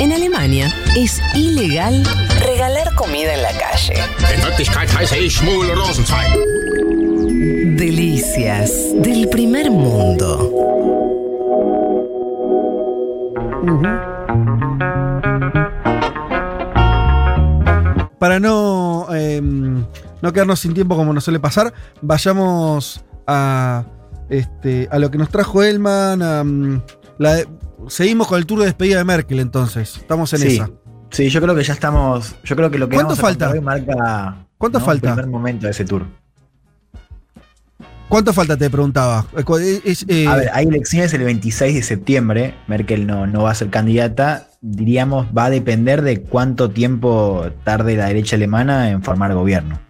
En 0.00 0.12
Alemania 0.12 0.72
es 0.96 1.20
ilegal 1.34 2.02
regalar 2.40 2.94
comida 2.94 3.34
en 3.34 3.42
la 3.42 3.52
calle. 3.52 3.92
In 4.34 4.42
Wirklichkeit 4.42 4.88
heiße 4.88 5.18
ich 5.18 5.36
Schmuel 5.36 5.74
Rosenzweig. 5.74 6.30
Delicias 7.76 8.94
del 8.94 9.28
primer 9.28 9.70
mundo. 9.70 10.50
Para 18.18 18.40
no, 18.40 19.06
eh, 19.12 19.42
no 19.42 20.32
quedarnos 20.32 20.60
sin 20.60 20.72
tiempo 20.72 20.96
como 20.96 21.12
nos 21.12 21.24
suele 21.24 21.40
pasar, 21.40 21.74
vayamos 22.00 23.04
a, 23.26 23.84
este, 24.30 24.88
a 24.90 24.98
lo 24.98 25.10
que 25.10 25.18
nos 25.18 25.28
trajo 25.28 25.62
Elman. 25.62 26.22
a, 26.22 26.42
mm, 26.42 26.82
la 27.18 27.44
seguimos 27.88 28.26
con 28.28 28.38
el 28.38 28.46
tour 28.46 28.60
de 28.60 28.66
despedida 28.66 28.98
de 28.98 29.04
Merkel 29.04 29.40
entonces. 29.40 29.96
Estamos 29.96 30.32
en 30.34 30.38
Sí. 30.40 30.46
esa. 30.54 30.70
Sí, 31.10 31.28
yo 31.28 31.40
creo 31.40 31.54
que 31.54 31.64
ya 31.64 31.72
estamos. 31.72 32.36
Yo 32.44 32.54
creo 32.56 32.70
que 32.70 32.78
lo 32.78 32.88
que 32.88 32.94
¿Cuánto 32.94 33.10
vamos 33.16 33.20
falta? 33.20 33.50
hoy 33.50 33.60
marca. 33.60 34.46
¿Cuánto 34.58 34.78
¿no? 34.78 34.84
falta? 34.84 35.08
El 35.08 35.14
primer 35.14 35.30
momento 35.30 35.66
de 35.66 35.72
ese 35.72 35.84
tour. 35.84 36.06
¿Cuánto 38.08 38.32
falta? 38.32 38.56
Te 38.56 38.68
preguntaba. 38.70 39.24
Eh, 39.36 39.44
eh, 39.60 39.80
es, 39.84 40.04
eh, 40.08 40.26
A 40.26 40.34
ver, 40.36 40.50
hay 40.52 40.66
elecciones 40.66 41.14
el 41.14 41.22
26 41.22 41.74
de 41.76 41.82
septiembre. 41.82 42.54
Merkel 42.66 43.06
no, 43.06 43.26
no 43.26 43.44
va 43.44 43.52
a 43.52 43.54
ser 43.54 43.70
candidata. 43.70 44.48
Diríamos, 44.60 45.28
va 45.36 45.44
a 45.46 45.50
depender 45.50 46.02
de 46.02 46.20
cuánto 46.20 46.70
tiempo 46.70 47.46
tarde 47.64 47.96
la 47.96 48.06
derecha 48.06 48.34
alemana 48.36 48.90
en 48.90 49.02
formar 49.02 49.32
gobierno. 49.34 49.80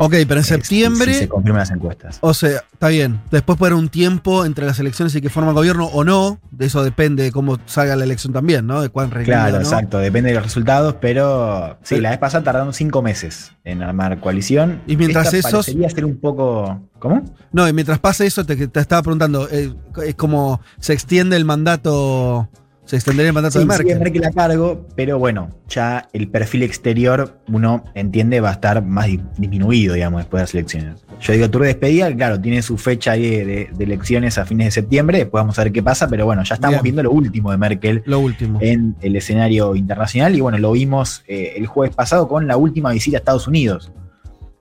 Ok, 0.00 0.14
pero 0.26 0.40
en 0.40 0.44
si- 0.44 0.48
septiembre. 0.54 1.12
Si 1.14 1.18
se 1.20 1.28
confirman 1.28 1.60
las 1.60 1.70
encuestas. 1.70 2.18
O 2.20 2.34
sea, 2.34 2.62
está 2.72 2.88
bien. 2.88 3.20
Después 3.30 3.56
puede 3.58 3.72
haber 3.72 3.82
un 3.82 3.88
tiempo 3.88 4.44
entre 4.44 4.66
las 4.66 4.78
elecciones 4.80 5.14
y 5.14 5.20
que 5.20 5.28
forma 5.30 5.52
gobierno 5.52 5.86
o 5.86 6.02
no. 6.04 6.40
De 6.50 6.66
eso 6.66 6.82
depende 6.82 7.22
de 7.22 7.32
cómo 7.32 7.58
salga 7.66 7.94
la 7.96 8.04
elección 8.04 8.32
también, 8.32 8.66
¿no? 8.66 8.80
De 8.82 8.88
cuán 8.88 9.10
Claro, 9.10 9.56
¿no? 9.56 9.62
exacto, 9.62 9.98
depende 9.98 10.30
de 10.30 10.34
los 10.34 10.44
resultados, 10.44 10.96
pero 11.00 11.78
sí, 11.82 12.00
la 12.00 12.10
vez 12.10 12.18
pasada 12.18 12.44
tardaron 12.44 12.72
cinco 12.74 13.02
meses 13.02 13.52
en 13.64 13.82
armar 13.82 14.18
coalición. 14.20 14.80
Y 14.86 14.96
mientras 14.96 15.32
esos- 15.34 15.50
Parecería 15.66 15.88
ser 15.90 16.04
un 16.04 16.18
poco. 16.18 16.80
¿Cómo? 16.98 17.22
No, 17.52 17.66
y 17.66 17.72
mientras 17.72 17.98
pasa 17.98 18.24
eso, 18.26 18.44
te, 18.44 18.66
te 18.68 18.80
estaba 18.80 19.02
preguntando, 19.02 19.48
eh, 19.50 19.72
es 20.04 20.14
como 20.16 20.60
se 20.78 20.92
extiende 20.92 21.36
el 21.36 21.46
mandato, 21.46 22.48
se 22.90 22.96
extendería 22.96 23.28
el 23.28 23.34
mandato 23.34 23.52
Sí, 23.52 23.58
de 23.60 23.66
Merkel. 23.66 23.98
Merkel 24.00 24.24
a 24.24 24.30
cargo, 24.32 24.84
pero 24.96 25.16
bueno, 25.16 25.52
ya 25.68 26.08
el 26.12 26.28
perfil 26.28 26.64
exterior, 26.64 27.38
uno 27.48 27.84
entiende, 27.94 28.40
va 28.40 28.48
a 28.50 28.54
estar 28.54 28.84
más 28.84 29.06
di- 29.06 29.20
disminuido, 29.38 29.94
digamos, 29.94 30.22
después 30.22 30.40
de 30.40 30.42
las 30.42 30.54
elecciones. 30.54 31.06
Yo 31.20 31.32
digo, 31.32 31.48
tour 31.50 31.62
de 31.62 31.68
despedida, 31.68 32.12
claro, 32.16 32.40
tiene 32.40 32.62
su 32.62 32.76
fecha 32.76 33.12
ahí 33.12 33.30
de, 33.30 33.44
de- 33.44 33.68
de 33.72 33.84
elecciones 33.84 34.38
a 34.38 34.44
fines 34.44 34.66
de 34.66 34.70
septiembre, 34.72 35.18
después 35.18 35.40
vamos 35.40 35.56
a 35.58 35.62
ver 35.62 35.72
qué 35.72 35.84
pasa, 35.84 36.08
pero 36.08 36.24
bueno, 36.26 36.42
ya 36.42 36.56
estamos 36.56 36.74
Bien. 36.78 36.82
viendo 36.82 37.02
lo 37.04 37.12
último 37.12 37.52
de 37.52 37.58
Merkel 37.58 38.02
Lo 38.06 38.18
último. 38.18 38.58
en 38.60 38.96
el 39.00 39.14
escenario 39.14 39.76
internacional 39.76 40.34
y 40.34 40.40
bueno, 40.40 40.58
lo 40.58 40.72
vimos 40.72 41.22
eh, 41.28 41.52
el 41.56 41.66
jueves 41.68 41.94
pasado 41.94 42.26
con 42.26 42.48
la 42.48 42.56
última 42.56 42.90
visita 42.90 43.18
a 43.18 43.20
Estados 43.20 43.46
Unidos, 43.46 43.92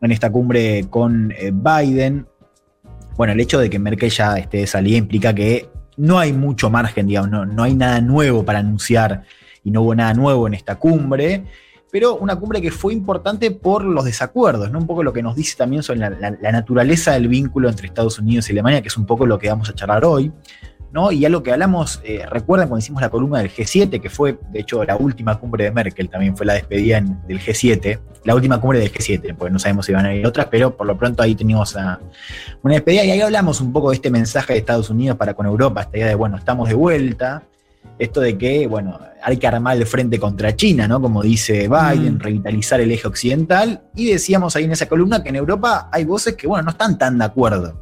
en 0.02 0.11
esta 0.11 0.31
cumbre 0.31 0.86
con 0.91 1.31
eh, 1.31 1.52
Biden. 1.52 2.27
Bueno, 3.17 3.33
el 3.33 3.39
hecho 3.39 3.59
de 3.59 3.69
que 3.71 3.80
Merkel 3.80 4.11
ya 4.11 4.38
esté 4.38 4.59
de 4.59 4.67
salida 4.67 4.97
implica 4.97 5.33
que 5.33 5.67
no 6.00 6.17
hay 6.17 6.33
mucho 6.33 6.69
margen, 6.69 7.08
digamos, 7.08 7.30
no, 7.30 7.45
no 7.45 7.64
hay 7.64 7.75
nada 7.75 8.00
nuevo 8.02 8.44
para 8.45 8.59
anunciar 8.59 9.23
y 9.64 9.72
no 9.72 9.81
hubo 9.81 9.94
nada 9.95 10.14
nuevo 10.14 10.47
en 10.47 10.53
esta 10.53 10.75
cumbre, 10.75 11.44
pero 11.92 12.16
una 12.16 12.36
cumbre 12.38 12.61
que 12.61 12.72
fue 12.72 12.94
importante 12.94 13.52
por 13.52 13.83
los 13.83 14.05
desacuerdos, 14.05 14.72
¿no? 14.72 14.80
Un 14.80 14.88
poco 14.88 15.03
lo 15.03 15.11
que 15.11 15.22
nos 15.23 15.36
dice 15.36 15.58
también 15.58 15.83
sobre 15.83 16.00
la, 16.00 16.09
la- 16.11 16.38
la 16.42 16.52
naturaleza 16.52 17.11
del 17.14 17.27
vínculo 17.27 17.67
entre 17.67 17.88
Estados 17.88 18.17
Unidos 18.20 18.47
y 18.47 18.53
Alemania, 18.53 18.81
que 18.81 18.88
es 18.88 18.97
un 18.97 19.05
poco 19.05 19.25
lo 19.25 19.38
que 19.39 19.50
vamos 19.50 19.70
a 19.70 19.73
charlar 19.75 20.05
hoy. 20.05 20.31
¿No? 20.92 21.12
Y 21.12 21.26
algo 21.26 21.44
que 21.44 21.52
hablamos, 21.52 22.02
eh, 22.04 22.23
recuerdan 22.30 22.68
cuando 22.68 22.84
hicimos 22.84 23.02
la 23.02 23.09
columna 23.09 23.40
del 23.40 23.52
G7, 23.52 24.02
que 24.02 24.09
fue, 24.09 24.40
de 24.52 24.59
hecho, 24.62 24.84
la 24.84 24.95
última 24.95 25.36
cumbre 25.40 25.66
de 25.66 25.72
Merkel, 25.72 26.09
también 26.09 26.36
fue 26.36 26.45
la 26.45 26.54
despedida 26.54 26.98
en- 26.98 27.20
del 27.28 27.40
G7, 27.40 28.00
la 28.26 28.36
última 28.36 28.59
cumbre 28.59 28.80
del 28.80 28.92
G7, 28.92 29.36
porque 29.36 29.52
no 29.54 29.60
sabemos 29.60 29.86
si 29.86 29.94
van 29.94 30.06
a 30.06 30.10
haber 30.10 30.26
otras, 30.26 30.48
pero 30.49 30.76
por 30.76 30.88
lo 30.88 30.98
pronto 30.98 31.22
ahí 31.23 31.36
teníamos 31.36 31.76
a- 31.78 31.99
una 32.64 32.73
despedida 32.73 33.04
y 33.05 33.11
ahí 33.11 33.22
hablamos 33.22 33.61
un 33.61 33.72
poco 33.72 33.89
de 33.92 33.95
este 33.95 34.10
mensaje 34.10 34.54
de 34.54 34.60
Estados 34.60 34.89
Unidos 34.89 35.17
para 35.17 35.33
con 35.33 35.45
Europa, 35.45 35.82
esta 35.82 35.98
idea 35.98 36.08
de, 36.08 36.16
bueno, 36.16 36.38
estamos 36.38 36.67
de 36.67 36.76
vuelta, 36.76 37.44
esto 37.98 38.22
de 38.22 38.38
que, 38.38 38.66
bueno, 38.67 38.99
hay 39.22 39.38
que 39.38 39.45
armar 39.48 39.76
el 39.78 39.86
frente 39.86 40.20
contra 40.20 40.55
China, 40.55 40.88
¿no? 40.88 41.02
Como 41.02 41.22
dice 41.22 41.67
Biden, 41.67 42.16
Mm. 42.16 42.20
revitalizar 42.20 42.80
el 42.80 42.92
eje 42.92 43.08
occidental, 43.08 43.82
y 43.95 44.11
decíamos 44.11 44.55
ahí 44.55 44.64
en 44.64 44.72
esa 44.72 44.88
columna 44.88 45.22
que 45.22 45.30
en 45.30 45.36
Europa 45.36 45.89
hay 45.92 46.05
voces 46.05 46.36
que, 46.36 46.48
bueno, 46.48 46.64
no 46.64 46.72
están 46.72 46.98
tan 46.98 47.17
de 47.17 47.26
acuerdo 47.26 47.73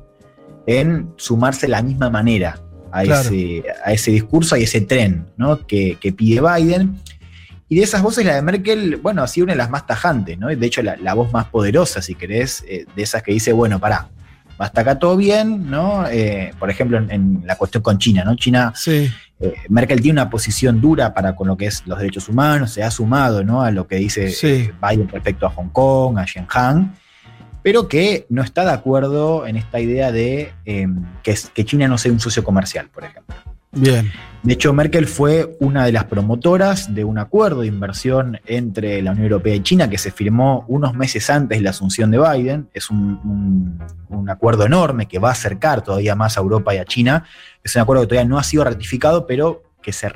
en 0.66 1.14
sumarse 1.18 1.68
de 1.68 1.72
la 1.72 1.82
misma 1.82 2.10
manera 2.10 2.60
a, 3.00 3.04
Claro. 3.04 3.30
ese, 3.30 3.64
a 3.86 3.92
ese 3.94 4.12
discurso, 4.12 4.56
a 4.56 4.58
ese 4.60 4.82
tren 4.82 5.26
¿no? 5.38 5.66
que, 5.66 5.98
que 6.00 6.12
pide 6.14 6.42
Biden. 6.42 6.98
Y 7.70 7.76
de 7.78 7.84
esas 7.84 8.02
voces, 8.02 8.26
la 8.26 8.36
de 8.36 8.42
Merkel, 8.42 8.96
bueno, 8.98 9.24
ha 9.24 9.28
sido 9.28 9.44
una 9.46 9.54
de 9.54 9.58
las 9.58 9.70
más 9.70 9.86
tajantes, 9.86 10.38
¿no? 10.40 10.48
De 10.48 10.66
hecho, 10.66 10.82
la, 10.82 10.96
la 10.96 11.14
voz 11.14 11.34
más 11.34 11.48
poderosa, 11.48 12.02
si 12.02 12.16
querés, 12.16 12.64
eh, 12.68 12.86
de 12.96 13.04
esas 13.04 13.22
que 13.24 13.34
dice, 13.34 13.52
bueno, 13.52 13.78
pará, 13.78 14.08
hasta 14.58 14.82
acá 14.82 14.98
todo 14.98 15.18
bien, 15.18 15.70
¿no? 15.70 16.08
Eh, 16.08 16.54
por 16.60 16.70
ejemplo, 16.70 16.98
en, 16.98 17.12
en 17.12 17.44
la 17.46 17.58
cuestión 17.58 17.84
con 17.84 17.98
China, 17.98 18.24
¿no? 18.24 18.36
China, 18.38 18.72
Sí. 18.74 19.12
eh, 19.42 19.54
Merkel 19.68 20.00
tiene 20.02 20.22
una 20.22 20.30
posición 20.30 20.80
dura 20.80 21.14
para 21.14 21.36
con 21.36 21.48
lo 21.50 21.58
que 21.58 21.66
es 21.66 21.84
los 21.86 21.98
derechos 22.00 22.30
humanos, 22.30 22.72
se 22.72 22.84
ha 22.84 22.90
sumado, 22.90 23.44
¿no? 23.44 23.62
A 23.62 23.70
lo 23.72 23.86
que 23.86 23.98
dice 23.98 24.30
Sí. 24.32 24.70
Biden 24.82 25.10
respecto 25.10 25.46
a 25.46 25.50
Hong 25.50 25.68
Kong, 25.70 26.18
a 26.20 26.24
Shenhan, 26.26 26.96
pero 27.68 27.90
que 27.90 28.26
no 28.30 28.44
está 28.44 28.64
de 28.64 28.72
acuerdo 28.72 29.46
en 29.46 29.58
esta 29.58 29.82
idea 29.82 30.14
de 30.14 30.54
eh, 30.64 30.88
que, 31.22 31.32
es- 31.32 31.50
que 31.54 31.66
China 31.66 31.86
no 31.90 31.98
sea 31.98 32.14
un 32.14 32.20
socio 32.22 32.42
comercial, 32.42 32.88
por 32.94 33.04
ejemplo. 33.04 33.36
Bien. 33.74 34.10
De 34.42 34.54
hecho, 34.54 34.72
Merkel 34.72 35.06
fue 35.06 35.58
una 35.60 35.84
de 35.86 35.92
las 35.92 36.06
promotoras 36.06 36.96
de 36.96 37.04
un 37.04 37.18
acuerdo 37.20 37.60
de 37.60 37.68
inversión 37.68 38.40
entre 38.46 39.02
la 39.02 39.12
Unión 39.12 39.26
Europea 39.26 39.54
y 39.54 39.60
China 39.64 39.90
que 39.90 39.98
se 39.98 40.12
firmó 40.12 40.64
unos 40.70 40.94
meses 40.94 41.30
antes 41.30 41.58
de 41.58 41.62
la 41.66 41.72
asunción 41.72 42.10
de 42.10 42.20
Biden. 42.20 42.70
Es 42.74 42.90
un, 42.90 43.20
un- 43.26 43.84
un 44.18 44.30
acuerdo 44.30 44.66
enorme 44.66 45.06
que 45.10 45.20
va 45.20 45.28
a 45.28 45.32
acercar 45.34 45.84
todavía 45.84 46.16
más 46.16 46.38
a 46.38 46.40
Europa 46.40 46.74
y 46.74 46.78
a 46.78 46.86
China. 46.86 47.26
Es 47.66 47.76
un 47.76 47.82
acuerdo 47.82 48.04
que 48.04 48.08
todavía 48.08 48.30
no 48.30 48.38
ha 48.40 48.44
sido 48.44 48.64
ratificado, 48.64 49.28
pero 49.28 49.64
que 49.82 49.92
se, 49.92 50.10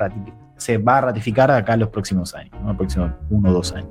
se 0.56 0.78
va 0.78 0.96
a 0.96 1.00
ratificar 1.02 1.50
acá 1.50 1.74
en 1.74 1.80
los 1.80 1.90
próximos 1.90 2.34
años, 2.34 2.54
¿no? 2.62 2.68
los 2.68 2.76
próximos 2.78 3.10
uno 3.28 3.50
o 3.50 3.52
dos 3.52 3.72
años. 3.74 3.90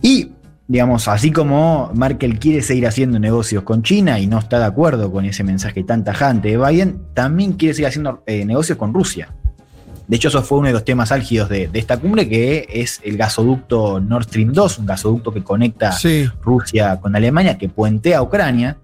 Y, 0.00 0.30
digamos, 0.72 1.06
así 1.06 1.30
como 1.30 1.90
Merkel 1.94 2.38
quiere 2.38 2.62
seguir 2.62 2.86
haciendo 2.86 3.18
negocios 3.18 3.62
con 3.62 3.82
China 3.82 4.18
y 4.18 4.26
no 4.26 4.38
está 4.38 4.58
de 4.58 4.64
acuerdo 4.64 5.12
con 5.12 5.26
ese 5.26 5.44
mensaje 5.44 5.84
tan 5.84 6.02
tajante 6.02 6.48
de 6.48 6.56
Biden, 6.56 7.02
también 7.12 7.52
quiere 7.52 7.74
seguir 7.74 7.88
haciendo 7.88 8.22
eh, 8.26 8.46
negocios 8.46 8.78
con 8.78 8.94
Rusia. 8.94 9.28
De 10.08 10.16
hecho, 10.16 10.28
eso 10.28 10.42
fue 10.42 10.58
uno 10.58 10.68
de 10.68 10.72
los 10.72 10.84
temas 10.84 11.12
álgidos 11.12 11.50
de, 11.50 11.68
de 11.68 11.78
esta 11.78 11.98
cumbre, 11.98 12.26
que 12.26 12.66
es 12.70 13.00
el 13.04 13.18
gasoducto 13.18 14.00
Nord 14.00 14.24
Stream 14.24 14.52
2, 14.54 14.78
un 14.78 14.86
gasoducto 14.86 15.30
que 15.30 15.42
conecta 15.44 15.92
Sí. 15.92 16.24
Rusia 16.42 16.98
con 17.00 17.14
Alemania, 17.16 17.58
que 17.58 17.68
puentea 17.68 18.18
a 18.18 18.22
Ucrania, 18.22 18.78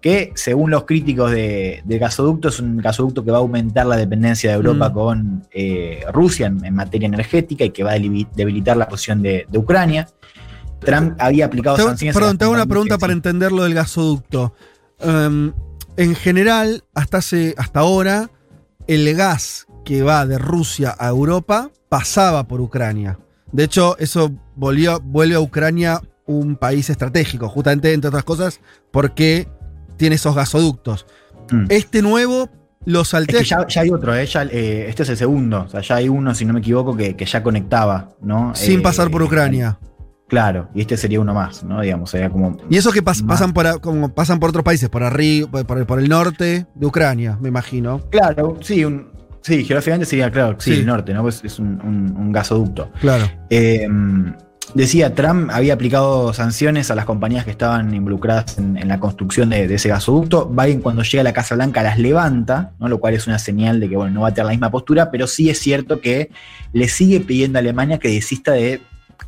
que 0.00 0.32
según 0.34 0.72
los 0.72 0.82
críticos 0.84 1.30
de- 1.30 1.82
del 1.84 1.98
gasoducto 2.00 2.48
es 2.48 2.58
un 2.58 2.76
gasoducto 2.78 3.24
que 3.24 3.30
va 3.30 3.36
a 3.38 3.40
aumentar 3.40 3.86
la 3.86 3.96
dependencia 3.96 4.50
de 4.50 4.56
Europa 4.56 4.88
Mm. 4.88 4.92
con 4.92 5.42
eh, 5.52 6.00
Rusia 6.12 6.48
en, 6.48 6.64
en 6.64 6.74
materia 6.74 7.06
energética 7.06 7.64
y 7.64 7.70
que 7.70 7.84
va 7.84 7.92
a 7.92 7.96
debil- 7.98 8.26
debilitar 8.34 8.76
la 8.76 8.88
posición 8.88 9.22
de, 9.22 9.46
de 9.48 9.58
Ucrania. 9.58 10.08
Trump 10.80 11.14
había 11.18 11.46
aplicado 11.46 11.76
Te- 11.76 11.82
sanciones. 11.82 12.14
perdón, 12.16 12.38
te 12.38 12.44
hago 12.44 12.54
una 12.54 12.66
pregunta 12.66 12.98
para 12.98 13.12
entender 13.12 13.52
lo 13.52 13.62
del 13.64 13.74
gasoducto. 13.74 14.54
Em, 14.98 15.52
en 15.96 16.14
general, 16.14 16.84
hasta, 16.94 17.18
hace, 17.18 17.54
hasta 17.58 17.80
ahora, 17.80 18.30
el 18.86 19.14
gas 19.14 19.66
que 19.84 20.02
va 20.02 20.26
de 20.26 20.38
Rusia 20.38 20.94
a 20.98 21.08
Europa 21.08 21.70
pasaba 21.88 22.46
por 22.46 22.60
Ucrania. 22.60 23.18
De 23.52 23.64
hecho, 23.64 23.96
eso 23.98 24.30
volvió, 24.56 25.00
vuelve 25.00 25.34
a 25.34 25.40
Ucrania 25.40 26.00
un 26.26 26.56
país 26.56 26.88
estratégico, 26.90 27.48
justamente, 27.48 27.92
entre 27.92 28.08
otras 28.08 28.24
cosas, 28.24 28.60
porque 28.92 29.48
tiene 29.96 30.14
esos 30.16 30.34
gasoductos. 30.34 31.06
Mm. 31.50 31.64
Este 31.68 32.02
nuevo 32.02 32.48
lo 32.84 33.00
Es 33.02 33.08
salté. 33.08 33.38
que 33.38 33.44
ya, 33.44 33.66
ya 33.66 33.80
hay 33.82 33.90
otro, 33.90 34.14
¿eh? 34.14 34.24
Ya, 34.26 34.44
eh, 34.44 34.86
este 34.88 35.02
es 35.02 35.08
el 35.08 35.16
segundo. 35.16 35.62
O 35.62 35.68
sea, 35.68 35.80
ya 35.80 35.96
hay 35.96 36.08
uno, 36.08 36.34
si 36.34 36.44
no 36.44 36.52
me 36.52 36.60
equivoco, 36.60 36.96
que, 36.96 37.16
que 37.16 37.24
ya 37.26 37.42
conectaba, 37.42 38.10
¿no? 38.22 38.54
sin 38.54 38.78
Eh, 38.78 38.82
pasar 38.82 39.10
por 39.10 39.22
Ucrania. 39.22 39.78
Claro, 40.30 40.68
y 40.74 40.80
este 40.80 40.96
sería 40.96 41.20
uno 41.20 41.34
más, 41.34 41.62
¿no? 41.64 41.80
Digamos, 41.82 42.08
sería 42.10 42.30
como. 42.30 42.56
Y 42.70 42.76
eso 42.78 42.90
que 42.92 43.04
pas- 43.04 43.26
pasan 43.26 43.52
por, 43.52 43.80
como 43.82 44.08
pasan 44.14 44.38
por 44.40 44.48
otros 44.50 44.64
países, 44.64 44.88
por 44.88 45.02
arriba, 45.02 45.64
por, 45.64 45.76
el- 45.78 45.84
por 45.86 45.98
el 45.98 46.08
norte 46.08 46.66
de 46.74 46.86
Ucrania, 46.86 47.36
me 47.40 47.48
imagino. 47.48 48.00
Claro, 48.10 48.56
sí, 48.62 48.84
un, 48.84 49.08
sí, 49.42 49.64
geográficamente 49.64 50.06
sería, 50.06 50.30
claro, 50.30 50.54
sí, 50.58 50.72
Sí. 50.74 50.80
el 50.80 50.86
norte, 50.86 51.12
¿no? 51.12 51.22
Pues 51.22 51.42
es 51.44 51.58
un, 51.58 51.80
un- 51.82 52.16
un 52.16 52.30
gasoducto. 52.32 52.90
Claro. 53.00 53.28
Eh, 53.50 53.88
decía, 54.74 55.14
Trump 55.16 55.50
había 55.52 55.74
aplicado 55.74 56.32
sanciones 56.32 56.92
a 56.92 56.94
las 56.94 57.04
compañías 57.06 57.44
que 57.44 57.50
estaban 57.50 57.92
involucradas 57.92 58.56
en, 58.58 58.76
en 58.76 58.86
la 58.86 59.00
construcción 59.00 59.48
de, 59.50 59.66
de 59.66 59.74
ese 59.74 59.88
gasoducto. 59.88 60.46
Biden 60.48 60.80
cuando 60.80 61.02
llega 61.02 61.22
a 61.22 61.24
la 61.24 61.32
Casa 61.32 61.56
Blanca 61.56 61.82
las 61.82 61.98
levanta, 61.98 62.70
¿no? 62.78 62.86
lo 62.88 63.00
cual 63.00 63.14
es 63.14 63.26
una 63.26 63.40
señal 63.40 63.80
de 63.80 63.88
que 63.88 63.96
bueno, 63.96 64.12
no 64.14 64.20
va 64.20 64.28
a 64.28 64.32
tener 64.34 64.46
la 64.46 64.52
misma 64.52 64.70
postura, 64.70 65.10
pero 65.10 65.26
sí 65.26 65.50
es 65.50 65.58
cierto 65.58 66.00
que 66.00 66.30
le 66.72 66.86
sigue 66.86 67.18
pidiendo 67.18 67.58
a 67.58 67.60
Alemania 67.60 67.98
que 67.98 68.06
desista 68.08 68.52
de 68.52 68.80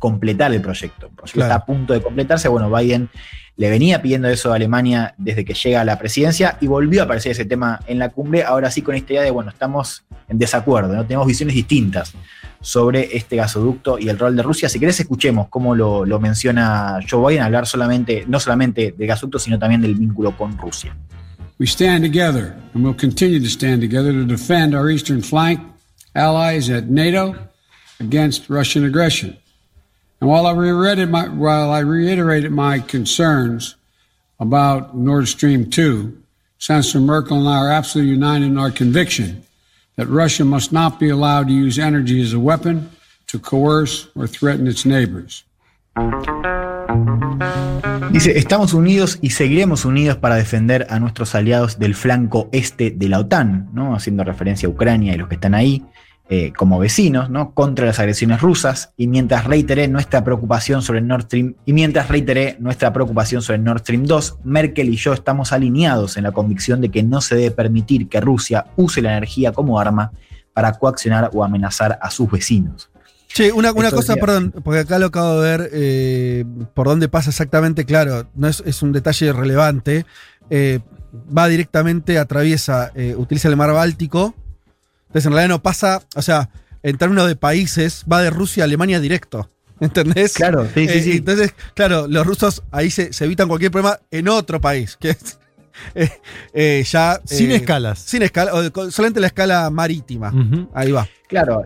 completar 0.03 0.53
el 0.53 0.59
proyecto. 0.59 1.05
El 1.07 1.13
proyecto 1.13 1.39
Claro. 1.39 1.53
está 1.53 1.63
a 1.63 1.65
punto 1.65 1.93
de 1.93 2.01
completarse. 2.01 2.49
Bueno, 2.49 2.69
Biden 2.69 3.09
le 3.55 3.69
venía 3.69 4.01
pidiendo 4.01 4.27
eso 4.27 4.51
a 4.51 4.57
Alemania 4.57 5.15
desde 5.17 5.45
que 5.45 5.53
llega 5.53 5.79
a 5.79 5.85
la 5.85 5.97
presidencia 5.97 6.57
y 6.59 6.67
volvió 6.67 6.99
a 6.99 7.05
aparecer 7.05 7.31
ese 7.31 7.45
tema 7.45 7.79
en 7.87 7.99
la 7.99 8.09
cumbre. 8.09 8.43
Ahora 8.43 8.69
sí 8.69 8.81
con 8.81 8.95
esta 8.95 9.13
idea 9.13 9.21
de, 9.21 9.31
bueno, 9.31 9.49
estamos 9.49 10.03
en 10.27 10.37
desacuerdo, 10.37 10.93
¿no? 10.93 11.05
tenemos 11.05 11.25
visiones 11.25 11.55
distintas 11.55 12.11
sobre 12.59 13.15
este 13.15 13.37
gasoducto 13.37 13.97
y 13.97 14.09
el 14.09 14.19
rol 14.19 14.35
de 14.35 14.43
Rusia. 14.43 14.67
Si 14.67 14.77
querés, 14.77 14.99
escuchemos 14.99 15.47
cómo 15.47 15.73
lo, 15.73 16.05
lo 16.05 16.19
menciona 16.19 16.99
Joe 17.09 17.29
Biden, 17.29 17.43
hablar 17.45 17.65
solamente, 17.65 18.25
no 18.27 18.41
solamente 18.41 18.93
del 18.97 19.07
gasoducto, 19.07 19.39
sino 19.39 19.57
también 19.57 19.79
del 19.79 19.95
vínculo 19.95 20.35
con 20.35 20.57
Rusia. 20.57 20.93
We 21.59 21.65
stand 21.65 22.03
together 22.03 22.55
and 22.73 22.83
will 22.83 22.97
continue 22.97 23.39
to 23.39 23.49
stand 23.49 23.79
together 23.81 24.11
to 24.11 24.25
defend 24.25 24.75
our 24.75 24.91
eastern 24.91 25.21
flank, 25.21 25.61
allies 26.13 26.69
at 26.69 26.89
NATO, 26.89 27.35
against 28.01 28.49
Russian 28.49 28.83
aggression. 28.83 29.37
And 30.23 30.31
while 30.31 30.45
I 30.45 30.53
reiterated 30.53 31.09
my, 31.09 31.27
while 31.27 31.69
I 31.69 31.79
reiterated 31.79 32.49
my 32.53 32.79
concerns 32.79 33.75
about 34.39 34.95
Nord 34.95 35.27
Stream 35.27 35.69
2, 35.69 36.17
Chancellor 36.59 37.01
Merkel 37.01 37.39
and 37.39 37.49
I 37.49 37.57
are 37.57 37.69
absolutely 37.69 38.13
united 38.13 38.45
in 38.45 38.57
our 38.57 38.71
conviction 38.71 39.43
that 39.97 40.07
Russia 40.07 40.45
must 40.45 40.71
not 40.71 40.97
be 40.97 41.09
allowed 41.09 41.49
to 41.49 41.53
use 41.53 41.77
energy 41.77 42.21
as 42.21 42.31
a 42.31 42.39
weapon 42.39 42.89
to 43.27 43.37
coerce 43.37 44.07
or 44.15 44.25
threaten 44.25 44.65
its 44.65 44.85
neighbors. 44.85 45.43
Dice, 48.13 48.37
estamos 48.37 48.73
unidos 48.73 49.19
y 49.21 49.31
seguiremos 49.31 49.83
unidos 49.83 50.15
para 50.15 50.35
defender 50.35 50.87
a 50.89 50.99
nuestros 50.99 51.35
aliados 51.35 51.79
del 51.79 51.95
flanco 51.95 52.47
este 52.53 52.91
de 52.91 53.09
la 53.09 53.19
OTAN, 53.19 53.71
¿no? 53.73 53.93
haciendo 53.93 54.23
referencia 54.23 54.67
a 54.67 54.71
Ucrania 54.71 55.15
y 55.15 55.17
los 55.17 55.27
que 55.27 55.35
están 55.35 55.53
ahí 55.53 55.83
eh, 56.29 56.53
como 56.55 56.79
vecinos, 56.79 57.29
¿no? 57.29 57.53
contra 57.53 57.85
las 57.85 57.99
agresiones 57.99 58.39
rusas. 58.39 58.93
Y 58.95 59.07
mientras 59.07 59.43
reiteré 59.43 59.89
nuestra 59.89 60.23
preocupación 60.23 60.81
sobre 60.81 60.99
el 60.99 61.07
Nord 61.07 61.23
Stream, 61.23 61.55
y 61.65 61.73
mientras 61.73 62.07
reiteré 62.07 62.55
nuestra 62.61 62.93
preocupación 62.93 63.41
sobre 63.41 63.57
el 63.57 63.65
Nord 63.65 63.81
Stream 63.81 64.05
2, 64.05 64.37
Merkel 64.45 64.87
y 64.87 64.95
yo 64.95 65.11
estamos 65.11 65.51
alineados 65.51 66.15
en 66.15 66.23
la 66.23 66.31
convicción 66.31 66.79
de 66.79 66.89
que 66.89 67.03
no 67.03 67.19
se 67.19 67.35
debe 67.35 67.51
permitir 67.51 68.07
que 68.07 68.21
Rusia 68.21 68.67
use 68.77 69.01
la 69.01 69.11
energía 69.11 69.51
como 69.51 69.77
arma 69.77 70.13
para 70.53 70.71
coaccionar 70.71 71.29
o 71.33 71.43
amenazar 71.43 71.99
a 72.01 72.09
sus 72.09 72.31
vecinos. 72.31 72.89
Che, 73.27 73.51
una, 73.51 73.73
una 73.73 73.91
cosa, 73.91 74.15
perdón, 74.15 74.53
porque 74.63 74.79
acá 74.79 74.99
lo 74.99 75.07
acabo 75.07 75.41
de 75.41 75.57
ver 75.57 75.69
eh, 75.73 76.45
por 76.73 76.87
dónde 76.87 77.09
pasa 77.09 77.31
exactamente, 77.31 77.83
claro, 77.83 78.27
no 78.33 78.47
es, 78.47 78.63
es 78.65 78.81
un 78.81 78.93
detalle 78.93 79.33
relevante. 79.33 80.05
eh, 80.49 80.79
va 81.37 81.49
directamente, 81.49 82.17
atraviesa, 82.17 82.93
utiliza 83.17 83.49
el 83.49 83.57
mar 83.57 83.73
Báltico. 83.73 84.33
Entonces, 85.13 85.25
en 85.27 85.33
realidad 85.33 85.49
no 85.55 85.61
pasa, 85.61 86.01
o 86.15 86.21
sea, 86.21 86.49
en 86.81 86.97
términos 86.97 87.27
de 87.27 87.35
países, 87.35 88.03
va 88.11 88.21
de 88.21 88.29
Rusia 88.31 88.63
a 88.63 88.65
Alemania 88.65 88.99
directo. 88.99 89.49
¿Entendés? 89.79 90.33
Claro, 90.33 90.65
sí, 90.73 90.87
sí, 90.87 90.93
Eh, 90.97 91.01
sí. 91.03 91.11
Entonces, 91.17 91.53
claro, 91.75 92.07
los 92.07 92.25
rusos 92.25 92.63
ahí 92.71 92.89
se, 92.89 93.13
se 93.13 93.25
evitan 93.25 93.47
cualquier 93.47 93.71
problema 93.71 93.99
en 94.11 94.27
otro 94.27 94.59
país, 94.59 94.97
que 94.99 95.11
es 95.11 95.39
eh, 95.95 96.09
eh, 96.53 96.83
ya. 96.89 97.19
Sin 97.25 97.51
eh, 97.51 97.55
escalas. 97.55 97.99
Sin 97.99 98.21
escala, 98.23 98.53
o 98.53 98.71
con- 98.71 98.91
solamente 98.91 99.19
la 99.19 99.27
escala 99.27 99.69
marítima. 99.69 100.33
Ahí 100.73 100.91
va. 100.91 101.07
Claro, 101.27 101.63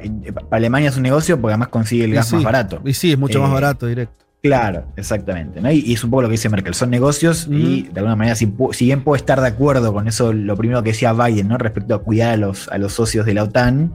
Alemania 0.52 0.90
es 0.90 0.96
un 0.98 1.04
negocio 1.04 1.40
porque 1.42 1.54
además 1.54 1.68
consigue 1.70 2.06
el 2.06 2.12
Y 2.12 2.14
gas 2.14 2.28
sí, 2.30 2.36
más 2.36 2.44
barato. 2.46 2.82
Y 2.86 2.94
sí, 2.94 3.12
es 3.12 3.18
mucho 3.18 3.40
Eh, 3.40 3.42
más 3.42 3.52
barato, 3.52 3.86
directo. 3.88 4.26
Claro, 4.44 4.86
exactamente. 4.96 5.60
¿no? 5.62 5.72
Y, 5.72 5.80
y 5.80 5.94
es 5.94 6.04
un 6.04 6.10
poco 6.12 6.22
lo 6.24 6.28
que 6.28 6.34
dice 6.34 6.48
Merkel, 6.50 6.74
son 6.74 6.90
negocios 6.90 7.48
y 7.50 7.84
de 7.84 8.00
alguna 8.00 8.16
manera, 8.16 8.36
si, 8.36 8.54
si 8.72 8.86
bien 8.86 9.04
puedo 9.04 9.16
estar 9.16 9.42
de 9.42 9.48
acuerdo 9.48 9.92
con 9.94 10.08
eso, 10.08 10.32
lo 10.32 10.56
primero 10.56 10.82
que 10.84 10.92
decía 10.92 11.12
Biden, 11.14 11.48
¿no? 11.48 11.58
respecto 11.58 11.96
a 11.96 12.00
cuidar 12.04 12.34
a 12.34 12.38
los, 12.38 12.68
a 12.70 12.78
los 12.78 12.94
socios 12.94 13.26
de 13.26 13.34
la 13.34 13.44
OTAN, 13.44 13.94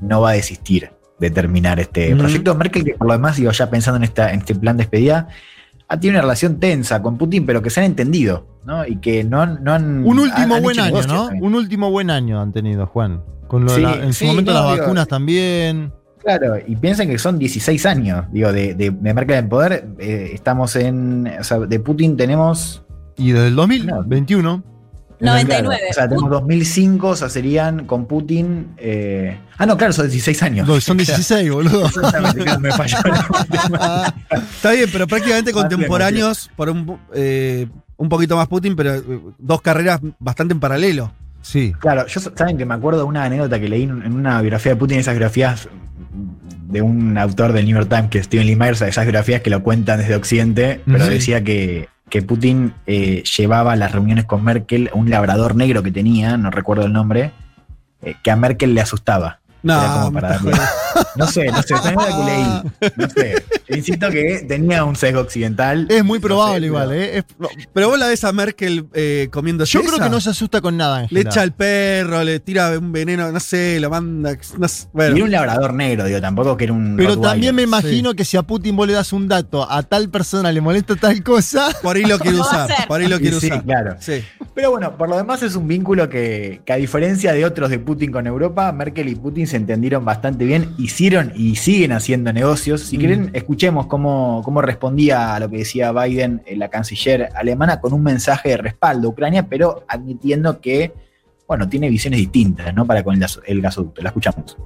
no 0.00 0.20
va 0.20 0.30
a 0.30 0.32
desistir 0.34 0.90
de 1.18 1.30
terminar 1.30 1.80
este 1.80 2.10
Ujú. 2.14 2.18
proyecto. 2.22 2.54
Merkel, 2.54 2.84
que 2.84 2.94
por 2.94 3.08
lo 3.08 3.12
demás, 3.14 3.36
digo, 3.36 3.50
ya 3.50 3.68
pensando 3.68 3.96
en, 3.96 4.04
esta, 4.04 4.32
en 4.32 4.38
este 4.38 4.54
plan 4.54 4.76
de 4.76 4.84
despedida, 4.84 5.28
ha 5.88 5.98
tenido 5.98 6.14
una 6.18 6.22
relación 6.22 6.60
tensa 6.60 7.02
con 7.02 7.18
Putin, 7.18 7.44
pero 7.44 7.60
que 7.60 7.70
se 7.70 7.80
han 7.80 7.86
entendido, 7.86 8.46
¿no? 8.64 8.86
Y 8.86 8.96
que 8.98 9.24
no, 9.24 9.42
han- 9.42 9.64
no 9.64 9.72
han. 9.72 10.04
Un 10.06 10.18
último 10.20 10.36
han- 10.36 10.52
han 10.52 10.62
buen 10.62 10.78
año, 10.78 11.02
¿no? 11.08 11.24
también. 11.24 11.44
Un 11.44 11.54
último 11.56 11.90
buen 11.90 12.10
año 12.10 12.40
han 12.40 12.52
tenido, 12.52 12.86
Juan. 12.86 13.22
Con 13.48 13.64
lo 13.64 13.72
de 13.72 13.80
la- 13.80 13.94
en 13.96 14.12
su 14.12 14.20
sí, 14.20 14.26
momento 14.26 14.52
no, 14.52 14.60
las 14.60 14.72
digo- 14.74 14.82
vacunas 14.84 15.08
también. 15.08 15.92
Claro, 16.36 16.56
y 16.66 16.76
piensen 16.76 17.08
que 17.08 17.18
son 17.18 17.38
16 17.38 17.86
años, 17.86 18.26
digo, 18.30 18.52
de, 18.52 18.74
de, 18.74 18.90
de 18.90 19.14
Merkel 19.14 19.36
en 19.38 19.48
poder. 19.48 19.86
eh, 19.98 20.32
estamos 20.34 20.76
en. 20.76 21.26
O 21.40 21.44
sea, 21.44 21.58
de 21.60 21.80
Putin 21.80 22.18
tenemos. 22.18 22.82
Y 23.16 23.32
desde 23.32 23.46
el 23.48 23.56
No. 23.56 23.62
2021. 23.62 24.62
99. 25.20 25.62
Claro, 25.76 25.90
o 25.90 25.94
sea, 25.94 26.08
tenemos 26.08 26.30
2005, 26.30 27.08
o 27.08 27.16
sea, 27.16 27.28
serían 27.30 27.86
con 27.86 28.04
Putin. 28.06 28.74
eh, 28.76 29.38
ah, 29.56 29.64
no, 29.64 29.76
claro, 29.78 29.92
son 29.94 30.04
16 30.06 30.42
años. 30.42 30.68
No, 30.68 30.78
son 30.80 30.98
16, 30.98 31.50
boludo. 31.50 31.88
Me 32.60 32.70
falló 32.72 32.98
la 33.70 34.14
Está 34.30 34.72
bien, 34.72 34.88
pero 34.92 35.06
prácticamente 35.06 35.52
contemporáneos, 35.52 36.50
por 36.54 36.68
un, 36.68 36.98
eh, 37.14 37.66
un 37.96 38.08
poquito 38.10 38.36
más 38.36 38.48
Putin, 38.48 38.76
pero 38.76 39.02
dos 39.38 39.62
carreras 39.62 39.98
bastante 40.18 40.52
en 40.52 40.60
paralelo. 40.60 41.10
Sí. 41.40 41.72
Claro, 41.80 42.06
yo 42.06 42.20
saben 42.20 42.58
que 42.58 42.66
me 42.66 42.74
acuerdo 42.74 43.00
de 43.00 43.06
una 43.06 43.24
anécdota 43.24 43.58
que 43.58 43.68
leí 43.68 43.84
en 43.84 44.02
en 44.02 44.12
una 44.12 44.40
biografía 44.42 44.72
de 44.72 44.76
Putin, 44.76 44.98
esas 44.98 45.14
biografías 45.14 45.68
de 46.68 46.82
un 46.82 47.16
autor 47.18 47.52
del 47.52 47.66
New 47.66 47.76
York 47.76 47.88
Times, 47.88 48.10
que 48.10 48.18
es 48.18 48.26
Steven 48.26 48.46
Lee 48.46 48.56
Myers, 48.56 48.80
esas 48.82 49.04
biografías 49.04 49.42
que 49.42 49.50
lo 49.50 49.62
cuentan 49.62 49.98
desde 49.98 50.14
Occidente, 50.14 50.80
pero 50.86 51.06
decía 51.06 51.42
que, 51.42 51.88
que 52.08 52.22
Putin 52.22 52.74
eh, 52.86 53.22
llevaba 53.36 53.72
a 53.72 53.76
las 53.76 53.92
reuniones 53.92 54.24
con 54.24 54.44
Merkel 54.44 54.90
un 54.92 55.10
labrador 55.10 55.54
negro 55.54 55.82
que 55.82 55.90
tenía, 55.90 56.36
no 56.36 56.50
recuerdo 56.50 56.86
el 56.86 56.92
nombre, 56.92 57.32
eh, 58.02 58.14
que 58.22 58.30
a 58.30 58.36
Merkel 58.36 58.74
le 58.74 58.80
asustaba. 58.80 59.40
No, 59.62 59.74
Era 59.82 59.92
como 60.02 60.12
para 60.12 60.40
No 61.16 61.26
sé, 61.26 61.46
no 61.46 61.62
sé, 61.62 61.74
también 61.74 61.96
la 61.96 62.06
que 62.06 62.24
leí. 62.24 62.92
No 62.96 63.08
sé. 63.10 63.44
Insisto 63.76 64.08
que 64.10 64.44
tenía 64.48 64.84
un 64.84 64.94
sesgo 64.96 65.20
occidental. 65.20 65.86
Es 65.90 66.04
muy 66.04 66.18
No 66.18 66.22
sé, 66.22 66.26
probable 66.28 66.54
pero- 66.54 66.66
igual, 66.66 66.92
¿eh? 66.92 67.18
Es- 67.18 67.24
no, 67.38 67.48
Pero 67.72 67.88
vos 67.88 67.98
la 67.98 68.06
ves 68.06 68.22
a 68.24 68.32
Merkel 68.32 68.86
eh, 68.94 69.28
comiendo 69.32 69.64
yo 69.64 69.82
creo 69.82 69.98
que 69.98 70.08
no 70.10 70.20
se 70.20 70.30
asusta 70.30 70.60
con 70.60 70.76
nada. 70.76 71.02
en 71.02 71.08
Le 71.10 71.20
echa 71.22 71.42
al 71.42 71.52
perro, 71.52 72.22
le 72.22 72.38
tira 72.40 72.78
un 72.78 72.92
veneno, 72.92 73.30
no 73.32 73.40
sé, 73.40 73.80
lo 73.80 73.90
manda. 73.90 74.36
no 74.58 74.68
sé, 74.68 74.86
Y 74.94 75.00
era 75.02 75.24
un 75.24 75.30
labrador 75.30 75.74
negro, 75.74 76.04
digo, 76.04 76.20
tampoco 76.20 76.56
que 76.56 76.64
era 76.64 76.72
un. 76.72 76.94
Pero 76.96 77.10
Rottweiler. 77.10 77.32
también 77.32 77.54
me 77.56 77.62
imagino 77.62 78.14
que 78.14 78.24
si 78.24 78.36
a 78.36 78.42
Putin 78.42 78.76
vos 78.76 78.86
le 78.86 78.92
das 78.94 79.12
un 79.12 79.26
dato, 79.28 79.68
a 79.70 79.82
tal 79.82 80.08
persona 80.08 80.52
le 80.52 80.60
molesta 80.60 80.94
tal 80.96 81.22
cosa. 81.24 81.68
Por 81.82 81.96
ahí 81.96 82.04
lo 82.04 82.18
quiere 82.18 82.38
usar. 82.40 82.70
Por 82.86 83.00
ahí 83.00 83.08
lo 83.08 83.18
quiere 83.18 83.40
sí, 83.40 83.48
usar. 83.48 83.64
claro. 83.64 83.96
Sí. 83.98 84.22
Pero 84.54 84.70
bueno, 84.70 84.96
por 84.96 85.08
lo 85.08 85.16
demás 85.16 85.42
es 85.42 85.54
un 85.56 85.66
vínculo 85.68 86.08
que, 86.08 86.62
que 86.64 86.72
a 86.72 86.76
diferencia 86.76 87.32
de 87.32 87.44
otros 87.44 87.70
de 87.70 87.78
Putin 87.78 88.10
con 88.10 88.26
Europa, 88.26 88.70
Merkel 88.72 89.08
y 89.08 89.14
Putin 89.14 89.46
se 89.48 89.56
entendieron 89.56 90.04
bastante 90.04 90.44
bien, 90.44 90.74
hicieron 90.78 91.32
y 91.34 91.56
siguen 91.56 91.92
haciendo 91.92 92.32
negocios. 92.32 92.82
Si 92.82 92.96
Mm. 92.96 93.00
quieren, 93.00 93.30
escuchemos 93.32 93.86
cómo, 93.86 94.42
cómo 94.44 94.62
respondía 94.62 95.34
a 95.34 95.40
lo 95.40 95.50
que 95.50 95.58
decía 95.58 95.90
Biden, 95.92 96.42
eh, 96.46 96.56
la 96.56 96.68
canciller 96.68 97.28
alemana, 97.34 97.80
con 97.80 97.92
un 97.92 98.02
mensaje 98.02 98.50
de 98.50 98.56
respaldo 98.58 99.08
a 99.08 99.10
Ucrania, 99.10 99.46
pero 99.48 99.84
admitiendo 99.88 100.60
que, 100.60 100.92
bueno, 101.46 101.68
tiene 101.68 101.88
visiones 101.88 102.20
distintas, 102.20 102.72
¿no? 102.74 102.86
Para 102.86 103.02
con 103.02 103.14
el, 103.20 103.26
el 103.46 103.60
gasoducto. 103.60 104.02
La 104.02 104.10
escuchamos. 104.10 104.56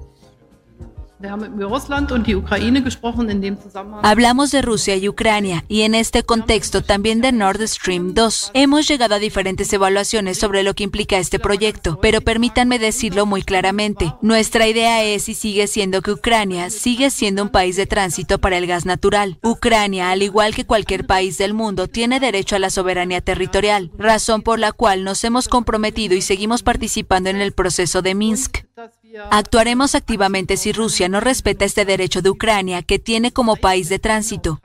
Hablamos 4.02 4.50
de 4.50 4.62
Rusia 4.62 4.96
y 4.96 5.08
Ucrania 5.08 5.64
y 5.68 5.82
en 5.82 5.94
este 5.94 6.22
contexto 6.22 6.82
también 6.82 7.20
de 7.20 7.32
Nord 7.32 7.66
Stream 7.66 8.14
2. 8.14 8.50
Hemos 8.54 8.88
llegado 8.88 9.14
a 9.14 9.18
diferentes 9.18 9.72
evaluaciones 9.72 10.38
sobre 10.38 10.62
lo 10.62 10.74
que 10.74 10.84
implica 10.84 11.18
este 11.18 11.38
proyecto, 11.38 11.98
pero 12.00 12.20
permítanme 12.20 12.78
decirlo 12.78 13.26
muy 13.26 13.42
claramente. 13.42 14.14
Nuestra 14.20 14.66
idea 14.66 15.02
es 15.04 15.28
y 15.28 15.34
sigue 15.34 15.66
siendo 15.66 16.02
que 16.02 16.12
Ucrania 16.12 16.70
sigue 16.70 17.10
siendo 17.10 17.42
un 17.42 17.48
país 17.50 17.76
de 17.76 17.86
tránsito 17.86 18.38
para 18.38 18.58
el 18.58 18.66
gas 18.66 18.86
natural. 18.86 19.38
Ucrania, 19.42 20.10
al 20.10 20.22
igual 20.22 20.54
que 20.54 20.66
cualquier 20.66 21.06
país 21.06 21.38
del 21.38 21.54
mundo, 21.54 21.88
tiene 21.88 22.20
derecho 22.20 22.56
a 22.56 22.58
la 22.58 22.70
soberanía 22.70 23.20
territorial, 23.20 23.90
razón 23.96 24.42
por 24.42 24.58
la 24.58 24.72
cual 24.72 25.04
nos 25.04 25.22
hemos 25.24 25.48
comprometido 25.48 26.14
y 26.14 26.22
seguimos 26.22 26.62
participando 26.62 27.30
en 27.30 27.40
el 27.40 27.52
proceso 27.52 28.02
de 28.02 28.14
Minsk. 28.14 28.58
Actuaremos 29.30 29.94
activamente 29.94 30.56
si 30.56 30.72
Rusia 30.72 31.08
no 31.08 31.20
respeta 31.20 31.64
este 31.64 31.84
derecho 31.84 32.22
de 32.22 32.30
Ucrania 32.30 32.82
que 32.82 32.98
tiene 32.98 33.32
como 33.32 33.56
país 33.56 33.88
de 33.88 33.98
tránsito. 33.98 34.60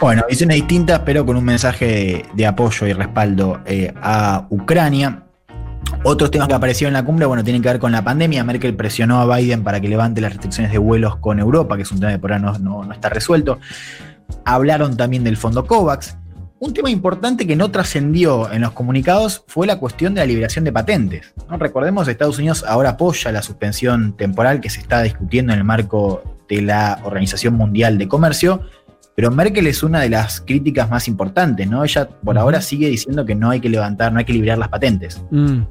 Bueno, 0.00 0.22
visiones 0.28 0.56
distintas, 0.56 1.00
pero 1.00 1.24
con 1.24 1.36
un 1.36 1.44
mensaje 1.44 2.24
de, 2.34 2.46
apoyo 2.46 2.86
y 2.86 2.92
respaldo 2.92 3.60
eh, 3.64 3.92
a 4.02 4.46
Ucrania. 4.50 5.24
Otros 6.04 6.30
temas 6.32 6.48
que 6.48 6.54
aparecieron 6.54 6.90
en 6.96 7.00
la 7.00 7.04
cumbre, 7.04 7.26
bueno, 7.26 7.44
tienen 7.44 7.62
que 7.62 7.68
ver 7.68 7.78
con 7.78 7.92
la 7.92 8.02
pandemia. 8.02 8.42
Merkel 8.42 8.74
presionó 8.74 9.20
a 9.20 9.36
Biden 9.36 9.62
para 9.62 9.80
que 9.80 9.88
levante 9.88 10.20
las 10.20 10.32
restricciones 10.32 10.72
de 10.72 10.78
vuelos 10.78 11.16
con 11.16 11.38
Europa, 11.38 11.76
que 11.76 11.82
es 11.82 11.92
un 11.92 12.00
tema 12.00 12.12
que 12.12 12.18
por 12.18 12.32
ahora 12.32 12.58
no- 12.58 12.84
no 12.84 12.92
está 12.92 13.08
resuelto. 13.08 13.60
Hablaron 14.44 14.96
también 14.96 15.22
del 15.22 15.36
fondo 15.36 15.64
COVAX. 15.66 16.16
Un 16.64 16.72
tema 16.72 16.90
importante 16.90 17.44
que 17.44 17.56
no 17.56 17.72
trascendió 17.72 18.48
en 18.52 18.60
los 18.60 18.70
comunicados 18.70 19.42
fue 19.48 19.66
la 19.66 19.80
cuestión 19.80 20.14
de 20.14 20.20
la 20.20 20.26
liberación 20.26 20.64
de 20.64 20.70
patentes. 20.70 21.34
¿no? 21.50 21.58
Recordemos, 21.58 22.06
Estados 22.06 22.38
Unidos 22.38 22.64
ahora 22.64 22.90
apoya 22.90 23.32
la 23.32 23.42
suspensión 23.42 24.16
temporal 24.16 24.60
que 24.60 24.70
se 24.70 24.78
está 24.78 25.02
discutiendo 25.02 25.52
en 25.52 25.58
el 25.58 25.64
marco 25.64 26.22
de 26.48 26.62
la 26.62 27.00
Organización 27.02 27.54
Mundial 27.54 27.98
de 27.98 28.06
Comercio, 28.06 28.60
pero 29.16 29.32
Merkel 29.32 29.66
es 29.66 29.82
una 29.82 30.02
de 30.02 30.10
las 30.10 30.40
críticas 30.40 30.88
más 30.88 31.08
importantes, 31.08 31.68
¿no? 31.68 31.82
Ella 31.82 32.08
por 32.08 32.38
ahora 32.38 32.60
sigue 32.60 32.88
diciendo 32.88 33.26
que 33.26 33.34
no 33.34 33.50
hay 33.50 33.58
que 33.58 33.68
levantar, 33.68 34.12
no 34.12 34.20
hay 34.20 34.24
que 34.24 34.32
liberar 34.32 34.58
las 34.58 34.68
patentes. 34.68 35.20
Mm. 35.32 35.62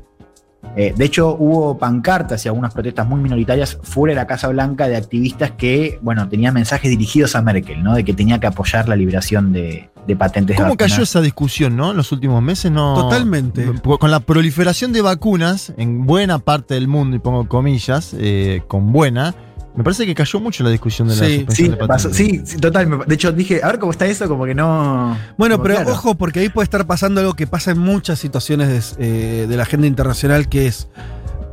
Eh, 0.75 0.94
de 0.96 1.06
hecho, 1.06 1.36
hubo 1.38 1.77
pancartas 1.77 2.46
y 2.46 2.48
algunas 2.48 2.74
protestas 2.74 3.08
muy 3.08 3.20
minoritarias 3.20 3.77
fuera 3.82 4.13
de 4.13 4.15
la 4.22 4.27
Casa 4.27 4.48
Blanca 4.48 4.88
de 4.88 4.96
activistas 4.96 5.51
que, 5.51 6.00
bueno, 6.01 6.27
tenían 6.30 6.53
mensajes 6.53 6.89
dirigidos 6.89 7.36
a 7.36 7.41
Merkel, 7.41 7.84
¿no? 7.84 7.94
De 7.94 8.06
que 8.06 8.13
tenía 8.13 8.39
que 8.39 8.48
apoyar 8.48 8.88
la 8.88 8.96
liberación 8.96 9.51
de, 9.51 9.89
de 10.08 10.15
patentes 10.15 10.58
de 10.58 10.63
¿Cómo 10.63 10.77
cayó 10.77 11.03
esa 11.03 11.22
discusión, 11.22 11.75
no? 11.75 11.91
En 11.91 11.98
los 11.98 12.12
últimos 12.12 12.41
meses, 12.41 12.72
no. 12.72 12.96
Totalmente. 12.96 13.65
Con 13.82 14.12
la 14.12 14.22
proliferación 14.22 14.94
de 14.94 15.01
vacunas 15.01 15.74
en 15.77 16.06
buena 16.06 16.39
parte 16.39 16.74
del 16.75 16.88
mundo, 16.88 17.15
y 17.15 17.20
pongo 17.20 17.48
comillas, 17.48 18.15
eh, 18.18 18.62
con 18.68 18.91
buena, 18.91 19.36
me 19.75 19.83
parece 19.83 20.05
que 20.05 20.13
cayó 20.13 20.39
mucho 20.39 20.63
la 20.63 20.69
discusión 20.69 21.07
de 21.07 21.15
la 21.15 21.25
Sí, 21.25 21.35
suspensión 21.37 21.65
Sí, 21.67 21.71
de 21.79 21.87
pasó- 21.87 22.13
sí, 22.13 22.41
sí, 22.45 22.57
total. 22.57 22.87
me- 22.87 23.05
De 23.05 23.15
hecho, 23.15 23.31
dije, 23.31 23.61
a 23.63 23.67
ver 23.67 23.79
cómo 23.79 23.91
está 23.91 24.05
eso, 24.05 24.27
como 24.27 24.45
que 24.45 24.53
no. 24.53 25.17
Bueno, 25.37 25.55
como 25.55 25.63
pero 25.63 25.75
claro. 25.77 25.91
ojo, 25.93 26.15
porque 26.15 26.39
ahí 26.41 26.49
puede 26.49 26.65
estar 26.65 26.85
pasando 26.85 27.21
algo 27.21 27.33
que 27.35 27.47
pasa 27.47 27.71
en 27.71 27.77
muchas 27.79 28.19
situaciones 28.19 28.97
de, 28.97 29.43
eh, 29.43 29.47
de 29.47 29.57
la 29.57 29.63
agenda 29.63 29.87
internacional, 29.87 30.49
que 30.49 30.67
es 30.67 30.87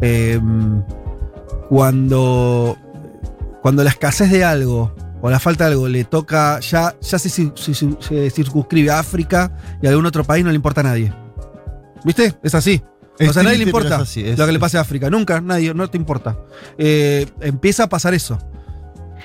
eh, 0.00 0.40
cuando, 1.68 2.76
cuando 3.62 3.84
la 3.84 3.90
escasez 3.90 4.30
de 4.30 4.44
algo 4.44 4.94
o 5.20 5.30
la 5.30 5.38
falta 5.40 5.64
de 5.66 5.72
algo 5.72 5.88
le 5.88 6.04
toca, 6.04 6.60
ya, 6.60 6.94
ya 7.00 7.18
se, 7.18 7.28
se- 7.28 7.52
se- 7.56 7.75
se 8.00 8.30
circunscribe 8.30 8.90
a 8.90 9.00
África 9.00 9.52
y 9.82 9.87
a 9.87 9.90
algún 9.90 10.06
otro 10.06 10.25
país, 10.25 10.44
no 10.44 10.50
le 10.50 10.56
importa 10.56 10.80
a 10.80 10.84
nadie. 10.84 11.12
¿Viste? 12.04 12.34
Es 12.42 12.54
así. 12.54 12.80
Es 13.18 13.30
o 13.30 13.32
sea, 13.32 13.40
a 13.40 13.44
nadie 13.44 13.58
le 13.58 13.64
importa 13.64 13.96
es 13.96 14.02
así, 14.02 14.25
es- 14.28 14.38
lo 14.38 14.46
que 14.46 14.52
le 14.52 14.58
pase 14.58 14.78
a 14.78 14.80
África. 14.82 15.10
Nunca, 15.10 15.40
nadie, 15.40 15.75
no 15.75 15.88
te 15.90 15.96
importa. 15.96 16.38
Eh, 16.76 17.26
empieza 17.40 17.84
a 17.84 17.88
pasar 17.88 18.14
eso. 18.14 18.38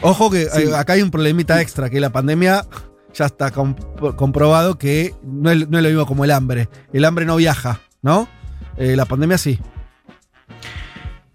Ojo 0.02 0.30
que 0.32 0.46
Sí. 0.50 0.64
eh, 0.64 0.76
acá 0.76 0.94
hay 0.94 1.02
un 1.02 1.12
problemita 1.12 1.62
extra, 1.62 1.90
que 1.90 2.00
la 2.00 2.12
pandemia 2.12 2.66
ya 3.14 3.26
está 3.26 3.52
com- 3.52 3.76
comprobado 4.16 4.78
que 4.78 5.14
no 5.24 5.52
es, 5.52 5.70
no 5.70 5.78
es 5.78 5.84
lo 5.84 5.90
mismo 5.90 6.06
como 6.06 6.24
el 6.26 6.32
hambre. 6.32 6.68
El 6.92 7.06
hambre 7.06 7.26
no 7.26 7.36
viaja, 7.36 7.80
¿no? 8.02 8.28
Eh, 8.78 8.96
la 8.96 9.06
pandemia 9.06 9.38
sí. 9.38 9.60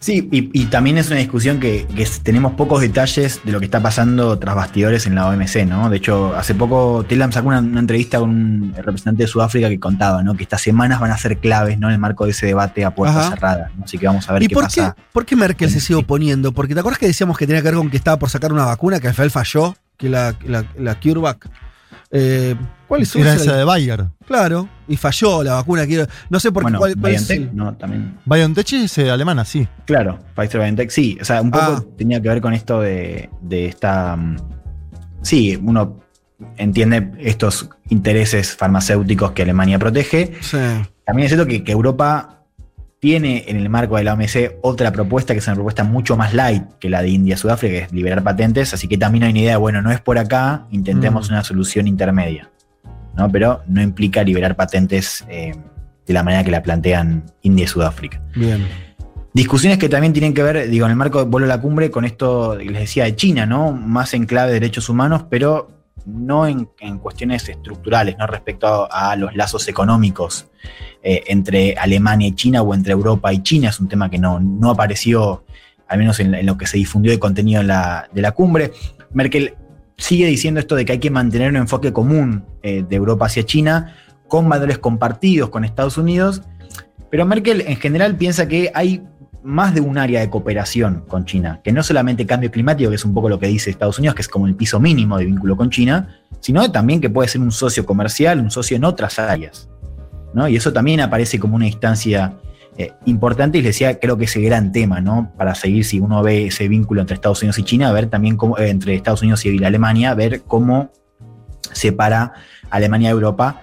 Sí, 0.00 0.28
y, 0.30 0.48
y 0.52 0.66
también 0.66 0.96
es 0.96 1.08
una 1.08 1.16
discusión 1.18 1.58
que, 1.58 1.84
tenemos 2.22 2.52
pocos 2.52 2.80
detalles 2.80 3.40
de 3.44 3.50
lo 3.50 3.58
que 3.58 3.64
está 3.64 3.82
pasando 3.82 4.38
tras 4.38 4.54
bastidores 4.54 5.06
en 5.06 5.16
la 5.16 5.28
OMC, 5.28 5.66
¿no? 5.66 5.90
De 5.90 5.96
hecho, 5.96 6.36
hace 6.36 6.54
poco 6.54 7.04
Telam 7.08 7.32
sacó 7.32 7.48
una, 7.48 7.58
una 7.58 7.80
entrevista 7.80 8.20
con 8.20 8.30
un 8.30 8.74
representante 8.76 9.24
de 9.24 9.26
Sudáfrica 9.26 9.68
que 9.68 9.80
contaba, 9.80 10.22
¿no? 10.22 10.36
Que 10.36 10.44
estas 10.44 10.62
semanas 10.62 11.00
van 11.00 11.10
a 11.10 11.18
ser 11.18 11.38
claves, 11.38 11.80
¿no? 11.80 11.88
En 11.88 11.94
el 11.94 11.98
marco 11.98 12.26
de 12.26 12.30
ese 12.30 12.46
debate 12.46 12.84
a 12.84 12.94
puertas 12.94 13.16
Ajá. 13.16 13.30
cerradas. 13.30 13.70
¿no? 13.76 13.84
Así 13.84 13.98
que 13.98 14.06
vamos 14.06 14.28
a 14.30 14.34
ver 14.34 14.44
¿Y 14.44 14.46
qué 14.46 14.54
por 14.54 14.64
pasa. 14.64 14.94
qué, 14.96 15.02
por 15.12 15.26
qué 15.26 15.34
Merkel 15.34 15.68
se 15.68 15.80
sigue 15.80 15.96
oponiendo? 15.96 16.52
Porque 16.52 16.74
te 16.74 16.80
acuerdas 16.80 17.00
que 17.00 17.06
decíamos 17.08 17.36
que 17.36 17.48
tenía 17.48 17.60
que 17.62 17.68
ver 17.68 17.74
con 17.74 17.90
que 17.90 17.96
estaba 17.96 18.20
por 18.20 18.30
sacar 18.30 18.52
una 18.52 18.66
vacuna 18.66 19.00
que 19.00 19.08
al 19.08 19.14
final 19.14 19.32
falló, 19.32 19.74
que 19.96 20.08
la, 20.08 20.36
la, 20.46 20.64
la 20.78 21.00
CureVac. 21.00 21.48
Eh, 22.12 22.54
¿Cuál 22.88 23.02
es 23.02 23.14
Era 23.14 23.34
esa? 23.34 23.56
de 23.56 23.64
Bayer. 23.64 24.06
Claro, 24.26 24.68
y 24.88 24.96
falló 24.96 25.42
la 25.44 25.54
vacuna. 25.54 25.86
quiero- 25.86 26.06
no 26.30 26.40
sé 26.40 26.50
por 26.50 26.62
qué. 26.62 26.64
bueno, 26.64 26.78
cuál- 26.78 26.96
cuál 26.98 27.14
es 27.14 27.28
BioNTech, 27.28 27.50
el- 27.50 27.56
¿no? 27.56 27.74
También. 27.76 28.18
BioNTech 28.24 28.72
es 28.72 28.98
eh, 28.98 29.10
alemana, 29.10 29.44
sí. 29.44 29.68
Claro, 29.84 30.18
Pfizer 30.34 30.60
BioNTech, 30.62 30.90
sí. 30.90 31.18
O 31.20 31.24
sea, 31.24 31.42
un 31.42 31.50
poco 31.50 31.64
Ah. 31.64 31.84
tenía 31.96 32.20
que 32.20 32.28
ver 32.28 32.40
con 32.40 32.54
esto 32.54 32.80
de, 32.80 33.28
de 33.42 33.66
esta. 33.66 34.16
mm, 34.16 34.36
Sí, 35.20 35.58
uno 35.62 36.00
entiende 36.56 37.10
estos 37.18 37.68
intereses 37.88 38.54
farmacéuticos 38.56 39.32
que 39.32 39.42
Alemania 39.42 39.78
protege. 39.78 40.32
Sí. 40.40 40.56
También 41.04 41.26
es 41.26 41.30
cierto 41.32 41.46
que, 41.46 41.64
que 41.64 41.72
Europa 41.72 42.44
tiene 43.00 43.44
en 43.48 43.56
el 43.56 43.68
marco 43.68 43.96
de 43.96 44.04
la 44.04 44.14
OMC 44.14 44.58
otra 44.62 44.90
propuesta 44.92 45.32
que 45.32 45.38
es 45.40 45.46
una 45.46 45.54
propuesta 45.54 45.84
mucho 45.84 46.16
más 46.16 46.34
light 46.34 46.64
que 46.80 46.88
la 46.88 47.02
de 47.02 47.08
India-Sudáfrica, 47.10 47.72
que 47.72 47.78
es 47.84 47.92
liberar 47.92 48.22
patentes, 48.22 48.74
así 48.74 48.88
que 48.88 48.98
también 48.98 49.24
hay 49.24 49.30
una 49.30 49.40
idea, 49.40 49.58
bueno, 49.58 49.82
no 49.82 49.90
es 49.90 50.00
por 50.00 50.18
acá, 50.18 50.66
intentemos 50.70 51.28
Mm. 51.28 51.32
una 51.32 51.44
solución 51.44 51.86
intermedia, 51.88 52.50
¿no? 53.18 53.30
Pero 53.30 53.60
no 53.66 53.82
implica 53.82 54.22
liberar 54.22 54.56
patentes 54.56 55.24
eh, 55.28 55.54
de 56.06 56.14
la 56.14 56.22
manera 56.22 56.42
que 56.44 56.50
la 56.50 56.62
plantean 56.62 57.24
India 57.42 57.64
y 57.64 57.68
Sudáfrica. 57.68 58.22
Bien. 58.34 58.66
Discusiones 59.34 59.78
que 59.78 59.88
también 59.88 60.12
tienen 60.14 60.32
que 60.32 60.42
ver, 60.42 60.68
digo, 60.70 60.86
en 60.86 60.90
el 60.92 60.96
marco 60.96 61.18
de 61.18 61.24
vuelo 61.30 61.44
a 61.44 61.48
la 61.48 61.60
cumbre 61.60 61.90
con 61.90 62.04
esto 62.04 62.56
que 62.58 62.64
les 62.64 62.80
decía 62.80 63.04
de 63.04 63.14
China, 63.14 63.44
¿no? 63.44 63.72
Más 63.72 64.14
en 64.14 64.24
clave 64.24 64.48
de 64.52 64.60
derechos 64.60 64.88
humanos, 64.88 65.24
pero 65.28 65.70
no 66.06 66.46
en, 66.46 66.68
en 66.80 66.98
cuestiones 66.98 67.46
estructurales, 67.48 68.16
¿no? 68.18 68.26
Respecto 68.26 68.66
a, 68.90 69.10
a 69.10 69.16
los 69.16 69.36
lazos 69.36 69.68
económicos 69.68 70.46
eh, 71.02 71.24
entre 71.26 71.74
Alemania 71.76 72.28
y 72.28 72.32
China 72.34 72.62
o 72.62 72.74
entre 72.74 72.92
Europa 72.92 73.32
y 73.32 73.42
China. 73.42 73.68
Es 73.68 73.78
un 73.78 73.88
tema 73.88 74.08
que 74.10 74.18
no, 74.18 74.40
no 74.40 74.70
apareció, 74.70 75.44
al 75.86 75.98
menos 75.98 76.18
en, 76.20 76.34
en 76.34 76.46
lo 76.46 76.56
que 76.56 76.66
se 76.66 76.78
difundió 76.78 77.12
de 77.12 77.18
contenido 77.18 77.60
en 77.60 77.66
la- 77.68 78.08
de 78.10 78.22
la 78.22 78.32
cumbre. 78.32 78.72
Merkel 79.12 79.54
sigue 79.98 80.26
diciendo 80.26 80.60
esto 80.60 80.76
de 80.76 80.84
que 80.84 80.92
hay 80.92 80.98
que 80.98 81.10
mantener 81.10 81.50
un 81.50 81.56
enfoque 81.56 81.92
común 81.92 82.44
eh, 82.62 82.84
de 82.88 82.96
Europa 82.96 83.26
hacia 83.26 83.44
China, 83.44 83.94
con 84.28 84.48
valores 84.48 84.78
compartidos 84.78 85.50
con 85.50 85.64
Estados 85.64 85.98
Unidos, 85.98 86.42
pero 87.10 87.26
Merkel 87.26 87.62
en 87.66 87.76
general 87.76 88.16
piensa 88.16 88.46
que 88.48 88.70
hay 88.74 89.02
más 89.42 89.74
de 89.74 89.80
un 89.80 89.98
área 89.98 90.20
de 90.20 90.30
cooperación 90.30 91.04
con 91.08 91.24
China, 91.24 91.60
que 91.64 91.72
no 91.72 91.82
solamente 91.82 92.26
cambio 92.26 92.50
climático, 92.50 92.90
que 92.90 92.96
es 92.96 93.04
un 93.04 93.14
poco 93.14 93.28
lo 93.28 93.38
que 93.38 93.46
dice 93.46 93.70
Estados 93.70 93.98
Unidos, 93.98 94.14
que 94.14 94.22
es 94.22 94.28
como 94.28 94.46
el 94.46 94.54
piso 94.54 94.78
mínimo 94.78 95.16
de 95.16 95.24
vínculo 95.24 95.56
con 95.56 95.70
China, 95.70 96.20
sino 96.40 96.70
también 96.70 97.00
que 97.00 97.08
puede 97.08 97.28
ser 97.28 97.40
un 97.40 97.52
socio 97.52 97.86
comercial, 97.86 98.40
un 98.40 98.50
socio 98.50 98.76
en 98.76 98.84
otras 98.84 99.18
áreas. 99.18 99.68
¿no? 100.34 100.48
Y 100.48 100.56
eso 100.56 100.72
también 100.72 101.00
aparece 101.00 101.38
como 101.38 101.56
una 101.56 101.66
instancia 101.66 102.34
eh, 102.78 102.92
importante 103.06 103.58
y 103.58 103.62
les 103.62 103.74
decía, 103.74 103.98
creo 103.98 104.16
que 104.16 104.26
ese 104.26 104.40
gran 104.40 104.70
tema, 104.70 105.00
¿no? 105.00 105.32
Para 105.36 105.56
seguir, 105.56 105.84
si 105.84 105.98
uno 105.98 106.22
ve 106.22 106.46
ese 106.46 106.68
vínculo 106.68 107.00
entre 107.00 107.14
Estados 107.14 107.42
Unidos 107.42 107.58
y 107.58 107.64
China, 107.64 107.92
ver 107.92 108.06
también 108.06 108.36
cómo, 108.36 108.56
eh, 108.56 108.70
entre 108.70 108.94
Estados 108.94 109.20
Unidos 109.22 109.44
y 109.44 109.64
Alemania, 109.64 110.14
ver 110.14 110.42
cómo 110.42 110.92
separa 111.72 112.34
Alemania 112.70 113.08
de 113.08 113.14
Europa 113.14 113.62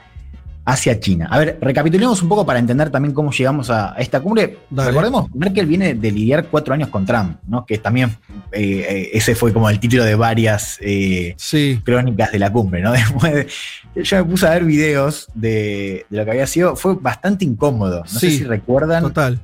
hacia 0.65 0.99
China. 0.99 1.29
A 1.31 1.39
ver, 1.39 1.57
recapitulemos 1.61 2.21
un 2.21 2.27
poco 2.27 2.45
para 2.45 2.59
entender 2.59 2.89
también 2.89 3.13
cómo 3.13 3.31
llegamos 3.31 3.69
a 3.69 3.93
a 3.93 3.99
esta 3.99 4.19
cumbre. 4.19 4.57
Dale. 4.69 4.89
Recordemos, 4.89 5.33
Merkel 5.33 5.65
viene 5.65 5.93
de 5.93 6.11
lidiar 6.11 6.47
cuatro 6.47 6.73
años 6.73 6.89
con 6.89 7.05
Trump, 7.05 7.37
¿no? 7.47 7.65
Que 7.65 7.77
también 7.77 8.17
eh, 8.51 8.85
eh, 8.89 9.09
ese 9.13 9.35
fue 9.35 9.51
como 9.53 9.69
el 9.69 9.79
título 9.79 10.03
de 10.03 10.15
varias 10.15 10.77
eh, 10.81 11.33
Sí. 11.37 11.81
crónicas 11.83 12.31
de 12.31 12.39
la 12.39 12.51
cumbre, 12.51 12.81
¿no? 12.81 12.91
Después 12.93 13.33
de- 13.33 14.03
yo 14.03 14.17
me 14.17 14.23
puse 14.31 14.47
a 14.47 14.51
ver 14.51 14.63
videos 14.65 15.27
de, 15.33 16.05
de 16.09 16.17
lo 16.17 16.25
que 16.25 16.31
había 16.31 16.47
sido, 16.47 16.75
fue 16.75 16.95
bastante 16.95 17.45
incómodo. 17.45 17.99
No 18.01 18.07
sé 18.19 18.29
si 18.31 18.43
recuerdan. 18.43 19.03
Total. 19.03 19.39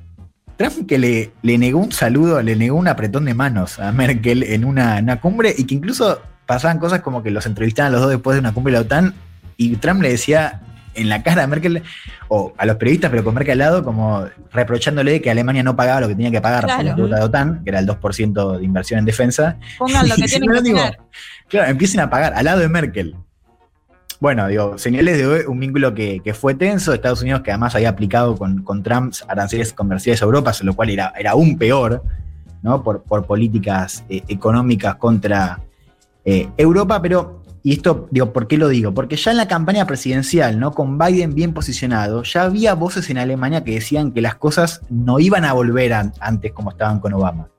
Trump 0.58 0.88
que 0.88 1.00
le, 1.00 1.31
le 1.41 1.58
negó 1.58 1.79
un 1.79 1.91
saludo, 1.91 2.41
le 2.41 2.55
negó 2.55 2.77
un 2.77 2.88
apretón 2.88 3.25
de 3.25 3.34
manos 3.34 3.79
a 3.79 3.91
Merkel 3.91 4.43
en 4.43 4.65
una, 4.65 4.98
una 5.00 5.20
cumbre 5.20 5.55
y 5.58 5.63
que 5.63 5.74
incluso 5.75 6.22
pasaban 6.46 6.77
cosas 6.79 7.00
como 7.01 7.24
que 7.24 7.31
los 7.31 7.46
entrevistaban 7.46 7.91
los 7.93 8.01
dos 8.01 8.10
después 8.12 8.36
de 8.36 8.41
una 8.41 8.53
cumbre 8.53 8.74
de 8.74 8.79
la 8.79 8.86
OTAN 8.86 9.13
y 9.58 9.75
Trump 9.77 10.01
le 10.01 10.10
decía 10.10 10.62
en 10.96 11.10
la 11.10 11.24
cara 11.24 11.44
a 11.44 11.48
Merkel 11.48 11.84
o 12.28 12.54
a 12.58 12.66
los 12.66 12.76
periodistas, 12.78 13.10
pero 13.12 13.24
con 13.24 13.34
Merkel 13.34 13.54
al 13.54 13.58
lado, 13.60 13.84
como 13.84 14.26
reprochándole 14.52 15.22
que 15.22 15.32
Alemania 15.32 15.64
no 15.64 15.76
pagaba 15.76 16.02
lo 16.02 16.08
que 16.08 16.16
tenía 16.16 16.32
que 16.32 16.42
pagar 16.42 16.62
por 16.62 16.70
la 16.70 16.80
Claro. 16.82 16.96
deuda 16.98 17.18
de 17.18 17.24
OTAN, 17.24 17.64
que 17.64 17.70
era 17.70 17.80
el 17.80 17.88
2% 17.88 18.58
de 18.58 18.64
inversión 18.66 19.00
en 19.00 19.06
defensa. 19.06 19.58
Pongan 19.78 20.10
lo 20.10 20.16
que 20.18 20.24
tienen 20.24 20.50
que 20.52 20.62
digo, 20.62 20.78
poner. 20.78 20.98
Claro, 21.48 21.70
empiecen 21.72 22.00
a 22.02 22.10
pagar 22.10 22.34
al 22.34 22.46
lado 22.46 22.60
de 22.60 22.70
Merkel. 22.70 23.16
Bueno, 24.20 24.48
digo, 24.48 24.78
señales 24.78 25.18
de 25.18 25.48
un 25.48 25.60
vínculo 25.60 25.96
que, 25.96 26.20
que 26.24 26.36
fue 26.36 26.54
tenso. 26.54 26.94
Estados 26.94 27.22
Unidos, 27.24 27.42
que 27.42 27.50
además 27.52 27.74
había 27.74 27.90
aplicado 27.90 28.38
con, 28.38 28.62
con 28.64 28.84
Trump 28.84 29.14
aranceles 29.28 29.74
comerciales 29.74 30.22
a 30.22 30.26
Europa, 30.26 30.52
lo 30.62 30.76
cual 30.76 30.92
era, 30.92 31.12
era 31.18 31.32
aún 31.32 31.58
peor, 31.58 32.04
¿no? 32.62 32.84
Por, 32.84 33.02
por 33.02 33.26
políticas 33.26 34.04
eh, 34.10 34.22
económicas 34.28 34.96
contra 34.98 35.60
eh, 36.24 36.48
Europa. 36.56 37.02
Pero, 37.02 37.41
y 37.63 37.74
esto, 37.74 38.08
digo, 38.12 38.34
¿por 38.34 38.48
qué 38.48 38.58
lo 38.58 38.68
digo? 38.70 38.94
Porque 38.94 39.15
ya 39.15 39.32
en 39.32 39.38
la 39.38 39.48
campaña 39.48 39.86
presidencial, 39.86 40.60
¿no? 40.60 40.72
Con 40.72 40.98
Biden 40.98 41.36
bien 41.36 41.53
posicionado, 41.53 42.24
ya 42.24 42.44
había 42.44 42.74
voces 42.74 43.10
en 43.10 43.18
Alemania 43.20 43.63
que 43.63 43.74
decían 43.75 44.12
que 44.12 44.22
las 44.22 44.36
cosas 44.36 44.82
no 44.89 45.20
iban 45.20 45.46
a 45.46 45.53
volver 45.53 45.94
a- 45.94 46.12
antes 46.20 46.51
como 46.53 46.72
estaban 46.72 47.00
con 47.00 47.13
Obama. 47.13 47.50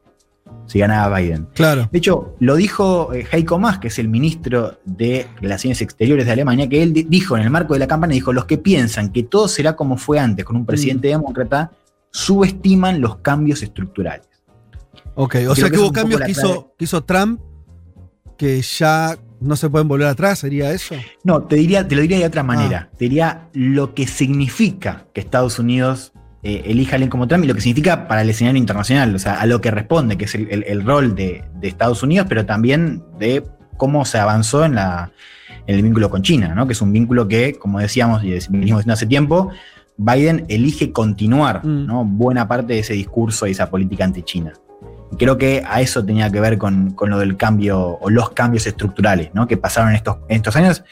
Si 0.66 0.78
ganaba 0.78 1.18
Biden. 1.18 1.48
Claro. 1.54 1.88
De 1.90 1.98
hecho, 1.98 2.34
lo 2.38 2.54
dijo 2.56 3.12
eh, 3.12 3.26
Heiko 3.30 3.58
Maas, 3.58 3.78
que 3.78 3.88
es 3.88 3.98
el 3.98 4.08
ministro 4.08 4.78
de 4.84 5.26
Relaciones 5.40 5.80
Exteriores 5.82 6.24
de 6.26 6.32
Alemania, 6.32 6.68
que 6.68 6.82
él 6.82 6.92
di- 6.92 7.02
dijo 7.02 7.36
en 7.36 7.42
el 7.42 7.50
marco 7.50 7.74
de 7.74 7.80
la 7.80 7.86
campaña, 7.88 8.12
dijo, 8.14 8.32
los 8.32 8.44
que 8.44 8.58
piensan 8.58 9.10
que 9.12 9.24
todo 9.24 9.48
será 9.48 9.74
como 9.76 9.96
fue 9.96 10.18
antes 10.20 10.44
con 10.44 10.56
un 10.56 10.64
presidente 10.64 11.08
demócrata, 11.08 11.72
subestiman 12.10 13.00
los 13.00 13.16
cambios 13.16 13.62
estructurales. 13.62 14.28
Ok, 15.14 15.30
Creo 15.32 15.52
o 15.52 15.54
sea 15.54 15.68
que 15.70 15.78
hubo 15.78 15.92
cambios 15.92 16.20
que 16.20 16.30
hizo, 16.30 16.72
que 16.78 16.84
hizo 16.84 17.02
Trump 17.04 17.40
que 18.36 18.60
ya 18.62 19.16
no 19.42 19.56
se 19.56 19.68
pueden 19.70 19.88
volver 19.88 20.06
atrás, 20.08 20.38
¿sería 20.40 20.70
eso? 20.72 20.94
No, 21.24 21.42
te, 21.42 21.56
diría, 21.56 21.86
te 21.86 21.94
lo 21.94 22.02
diría 22.02 22.18
de 22.18 22.26
otra 22.26 22.42
manera. 22.42 22.90
Te 22.96 23.04
diría 23.06 23.48
lo 23.52 23.94
que 23.94 24.06
significa 24.06 25.06
que 25.12 25.20
Estados 25.20 25.58
Unidos 25.58 26.12
eh, 26.42 26.62
elija 26.66 26.92
a 26.92 26.94
alguien 26.96 27.10
como 27.10 27.28
Trump 27.28 27.44
y 27.44 27.46
lo 27.48 27.54
que 27.54 27.60
significa 27.60 28.08
para 28.08 28.22
el 28.22 28.30
escenario 28.30 28.58
internacional, 28.58 29.14
o 29.14 29.18
sea, 29.18 29.40
a 29.40 29.46
lo 29.46 29.60
que 29.60 29.70
responde, 29.70 30.16
que 30.16 30.24
es 30.24 30.34
el, 30.34 30.48
el- 30.50 30.64
el 30.66 30.84
rol 30.84 31.14
de, 31.14 31.44
de 31.60 31.68
Estados 31.68 32.02
Unidos, 32.02 32.26
pero 32.28 32.44
también 32.46 33.02
de 33.18 33.44
cómo 33.76 34.04
se 34.04 34.18
avanzó 34.18 34.64
en, 34.64 34.74
la, 34.74 35.12
en 35.66 35.76
el 35.76 35.82
vínculo 35.82 36.10
con 36.10 36.22
China, 36.22 36.54
¿no? 36.54 36.66
que 36.66 36.72
es 36.72 36.80
un 36.82 36.92
vínculo 36.92 37.28
que, 37.28 37.54
como 37.54 37.78
decíamos 37.78 38.24
y 38.24 38.30
venimos 38.48 38.80
diciendo 38.80 38.92
hace 38.94 39.06
tiempo, 39.06 39.50
Biden 39.96 40.46
elige 40.48 40.90
continuar 40.90 41.64
Mm. 41.64 41.86
¿no? 41.86 42.04
buena 42.04 42.48
parte 42.48 42.72
de 42.72 42.78
ese 42.80 42.94
discurso 42.94 43.46
y 43.46 43.52
esa 43.52 43.70
política 43.70 44.04
anti-China. 44.04 44.52
Y 45.12 45.16
creo 45.16 45.36
que 45.36 45.62
a 45.66 45.82
eso 45.82 46.04
tenía 46.04 46.30
que 46.30 46.40
ver 46.40 46.56
con, 46.56 46.92
con 46.92 47.10
lo 47.10 47.18
del 47.18 47.36
cambio 47.36 47.98
o 48.00 48.08
los 48.08 48.30
cambios 48.30 48.66
estructurales 48.66 49.30
¿no? 49.34 49.46
que 49.46 49.58
pasaron 49.58 49.90
en 49.90 49.96
estos, 49.96 50.16
en 50.28 50.36
estos 50.36 50.56
años. 50.56 50.82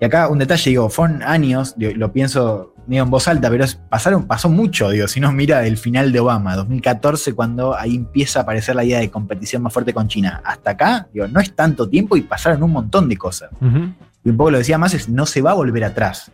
Y 0.00 0.04
acá 0.04 0.28
un 0.28 0.38
detalle, 0.38 0.70
digo, 0.70 0.88
fueron 0.88 1.22
años, 1.22 1.74
digo, 1.76 1.92
lo 1.96 2.12
pienso 2.12 2.74
medio 2.86 3.02
en 3.02 3.10
voz 3.10 3.26
alta, 3.26 3.50
pero 3.50 3.64
pasaron, 3.88 4.26
pasó 4.26 4.48
mucho, 4.48 4.90
digo, 4.90 5.08
si 5.08 5.18
nos 5.18 5.32
mira 5.32 5.66
el 5.66 5.76
final 5.76 6.12
de 6.12 6.20
Obama, 6.20 6.54
2014, 6.54 7.32
cuando 7.32 7.76
ahí 7.76 7.96
empieza 7.96 8.40
a 8.40 8.42
aparecer 8.42 8.76
la 8.76 8.84
idea 8.84 9.00
de 9.00 9.10
competición 9.10 9.62
más 9.62 9.72
fuerte 9.72 9.92
con 9.92 10.06
China. 10.06 10.40
Hasta 10.44 10.70
acá, 10.70 11.08
digo, 11.12 11.26
no 11.26 11.40
es 11.40 11.54
tanto 11.54 11.88
tiempo 11.88 12.16
y 12.16 12.22
pasaron 12.22 12.62
un 12.62 12.72
montón 12.72 13.08
de 13.08 13.16
cosas. 13.16 13.50
Ujú. 13.60 13.92
Y 14.24 14.30
un 14.30 14.36
poco 14.36 14.52
lo 14.52 14.58
decía 14.58 14.78
más, 14.78 14.94
es 14.94 15.08
no 15.08 15.26
se 15.26 15.42
va 15.42 15.50
a 15.50 15.54
volver 15.54 15.82
atrás 15.82 16.30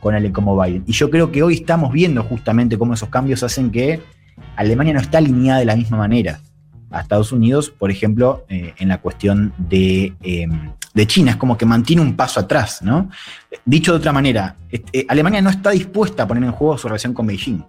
con 0.00 0.14
alguien 0.14 0.32
como 0.32 0.60
Biden. 0.60 0.84
Y 0.86 0.92
yo 0.92 1.08
creo 1.08 1.32
que 1.32 1.42
hoy 1.42 1.54
estamos 1.54 1.92
viendo 1.92 2.22
justamente 2.22 2.76
cómo 2.76 2.94
esos 2.94 3.08
cambios 3.08 3.42
hacen 3.42 3.70
que 3.70 4.02
Alemania 4.56 4.92
no 4.92 5.00
está 5.00 5.18
alineada 5.18 5.60
de 5.60 5.64
la 5.64 5.76
misma 5.76 5.96
manera 5.96 6.40
a 6.90 7.00
Estados 7.00 7.32
Unidos, 7.32 7.70
por 7.70 7.90
ejemplo, 7.90 8.44
eh, 8.48 8.74
en 8.78 8.88
la 8.88 8.98
cuestión 9.00 9.52
de, 9.58 10.14
eh, 10.22 10.46
de 10.94 11.06
China. 11.06 11.32
Es 11.32 11.36
como 11.36 11.56
que 11.58 11.66
mantiene 11.66 12.00
un 12.02 12.14
paso 12.16 12.40
atrás, 12.40 12.80
¿no? 12.82 13.10
Dicho 13.64 13.92
de 13.92 13.98
otra 13.98 14.12
manera, 14.12 14.56
este, 14.70 15.00
eh, 15.00 15.06
Alemania 15.08 15.42
no 15.42 15.50
está 15.50 15.70
dispuesta 15.70 16.22
a 16.22 16.28
poner 16.28 16.44
en 16.44 16.52
juego 16.52 16.78
su 16.78 16.86
relación 16.88 17.12
con 17.12 17.26
Beijing. 17.26 17.62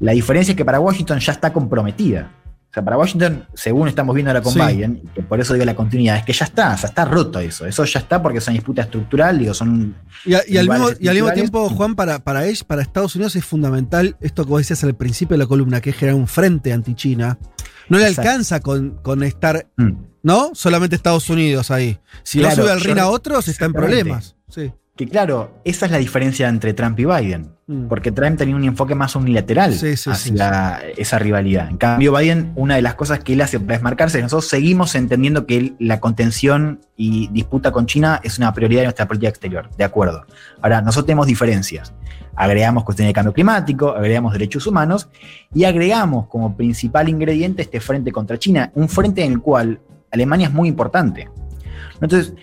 La 0.00 0.12
diferencia 0.12 0.52
es 0.52 0.56
que 0.56 0.64
para 0.64 0.80
Washington 0.80 1.18
ya 1.20 1.32
está 1.32 1.52
comprometida. 1.52 2.30
O 2.70 2.74
sea, 2.74 2.82
para 2.82 2.96
Washington, 2.96 3.44
según 3.52 3.86
estamos 3.88 4.14
viendo 4.14 4.30
ahora 4.30 4.40
con 4.40 4.54
Sí. 4.54 4.58
Biden, 4.58 5.02
que 5.14 5.22
por 5.22 5.38
eso 5.38 5.52
digo 5.52 5.66
la 5.66 5.74
continuidad, 5.76 6.16
es 6.16 6.24
que 6.24 6.32
ya 6.32 6.46
está, 6.46 6.72
o 6.72 6.78
sea, 6.78 6.88
está 6.88 7.04
roto 7.04 7.38
eso. 7.38 7.66
Eso 7.66 7.84
ya 7.84 8.00
está 8.00 8.22
porque 8.22 8.38
es 8.38 8.46
una 8.46 8.54
disputa 8.54 8.80
estructural, 8.82 9.38
digo, 9.38 9.52
son 9.52 9.94
Y, 10.24 10.32
a- 10.34 10.40
y 10.48 10.56
al, 10.56 10.68
mismo, 10.70 10.88
y 10.98 11.06
al 11.08 11.14
mismo 11.14 11.32
tiempo, 11.32 11.68
Juan, 11.68 11.94
para, 11.94 12.20
para, 12.20 12.46
ellos, 12.46 12.64
para 12.64 12.80
Estados 12.80 13.14
Unidos 13.14 13.36
es 13.36 13.44
fundamental 13.44 14.16
esto 14.22 14.44
que 14.44 14.50
vos 14.50 14.60
decías 14.60 14.82
al 14.84 14.94
principio 14.94 15.34
de 15.34 15.38
la 15.44 15.46
columna, 15.46 15.82
que 15.82 15.90
es 15.90 15.96
generar 15.96 16.18
un 16.18 16.26
frente 16.26 16.72
anti-China. 16.72 17.36
No 17.92 17.98
le 17.98 18.08
Exacto. 18.08 18.30
alcanza 18.30 18.60
con, 18.60 18.98
con 19.02 19.22
estar, 19.22 19.68
Mm. 19.76 19.92
¿no? 20.22 20.50
Solamente 20.54 20.96
Estados 20.96 21.28
Unidos 21.30 21.70
ahí. 21.70 21.98
Si 22.22 22.38
Claro, 22.38 22.56
no 22.56 22.62
sube 22.62 22.72
al 22.72 22.80
RIN 22.80 22.98
a 22.98 23.08
otros, 23.08 23.48
está 23.48 23.66
en 23.66 23.72
problemas. 23.74 24.34
Sí. 24.48 24.72
Que 24.94 25.08
claro, 25.08 25.54
esa 25.64 25.86
es 25.86 25.92
la 25.92 25.96
diferencia 25.96 26.48
entre 26.50 26.74
Trump 26.74 27.00
y 27.00 27.06
Biden. 27.06 27.52
Mm. 27.66 27.86
Porque 27.86 28.12
Trump 28.12 28.36
tenía 28.36 28.54
un 28.54 28.64
enfoque 28.64 28.94
más 28.94 29.16
unilateral 29.16 29.72
Sí, 29.72 29.96
sí, 29.96 30.10
hacia 30.10 30.80
esa 30.98 31.18
rivalidad. 31.18 31.70
En 31.70 31.78
cambio, 31.78 32.14
Biden, 32.14 32.52
una 32.56 32.74
de 32.76 32.82
las 32.82 32.94
cosas 32.94 33.20
que 33.20 33.32
él 33.32 33.40
hace 33.40 33.58
para 33.58 33.72
desmarcarse 33.78 34.18
es 34.18 34.24
nosotros 34.24 34.48
seguimos 34.50 34.94
entendiendo 34.94 35.46
que 35.46 35.56
él- 35.56 35.76
la 35.78 35.98
contención 35.98 36.80
y 36.94 37.28
disputa 37.28 37.72
con 37.72 37.86
China 37.86 38.20
es 38.22 38.36
una 38.36 38.52
prioridad 38.52 38.82
de 38.82 38.86
nuestra 38.88 39.08
política 39.08 39.30
exterior. 39.30 39.70
De 39.78 39.84
acuerdo. 39.84 40.26
Ahora, 40.60 40.82
nosotros 40.82 41.06
tenemos 41.06 41.26
diferencias. 41.26 41.94
Agregamos 42.36 42.84
cuestiones 42.84 43.10
de 43.10 43.14
cambio 43.14 43.32
climático, 43.32 43.90
agregamos 43.90 44.34
derechos 44.34 44.66
humanos 44.66 45.08
y 45.54 45.64
agregamos 45.64 46.26
como 46.28 46.54
principal 46.54 47.08
ingrediente 47.08 47.62
este 47.62 47.80
frente 47.80 48.12
contra 48.12 48.38
China, 48.38 48.70
un 48.74 48.90
frente 48.90 49.24
en 49.24 49.32
el 49.32 49.40
cual 49.40 49.80
Alemania 50.10 50.48
es 50.48 50.52
muy 50.52 50.68
importante. 50.68 51.30
Entonces, 52.00 52.34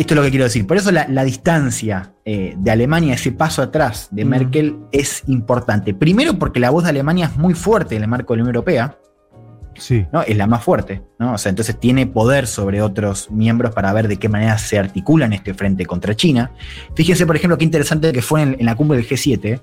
esto 0.00 0.14
es 0.14 0.16
lo 0.16 0.22
que 0.22 0.30
quiero 0.30 0.44
decir. 0.44 0.66
Por 0.66 0.76
eso 0.76 0.90
la, 0.90 1.06
la 1.08 1.24
distancia 1.24 2.14
eh, 2.24 2.54
de 2.56 2.70
Alemania, 2.70 3.14
ese 3.14 3.32
paso 3.32 3.60
atrás 3.60 4.08
de. 4.10 4.24
Merkel, 4.24 4.78
es 4.92 5.22
importante. 5.26 5.92
Primero 5.92 6.38
porque 6.38 6.58
la 6.58 6.70
voz 6.70 6.84
de 6.84 6.90
Alemania 6.90 7.26
es 7.26 7.36
muy 7.36 7.54
fuerte 7.54 7.96
en 7.96 8.02
el 8.02 8.08
marco 8.08 8.32
de 8.32 8.38
la 8.38 8.42
Unión 8.44 8.56
Europea, 8.56 8.98
Sí. 9.76 10.06
¿no? 10.12 10.22
Es 10.22 10.36
la 10.36 10.46
más 10.46 10.62
fuerte, 10.62 11.02
¿no? 11.18 11.34
O 11.34 11.38
sea, 11.38 11.50
entonces 11.50 11.78
tiene 11.78 12.06
poder 12.06 12.46
sobre 12.46 12.82
otros 12.82 13.30
miembros 13.30 13.74
para 13.74 13.92
ver 13.92 14.08
de 14.08 14.16
qué 14.18 14.28
manera 14.28 14.58
se 14.58 14.78
articula 14.78 15.26
en 15.26 15.32
este 15.32 15.54
frente 15.54 15.86
contra 15.86 16.14
China. 16.14 16.52
Fíjense, 16.94 17.26
por 17.26 17.36
ejemplo, 17.36 17.56
qué 17.56 17.64
interesante 17.64 18.12
que 18.12 18.22
fue 18.22 18.42
en, 18.42 18.56
en 18.58 18.66
la 18.66 18.74
cumbre 18.74 18.98
del 18.98 19.08
G7. 19.08 19.60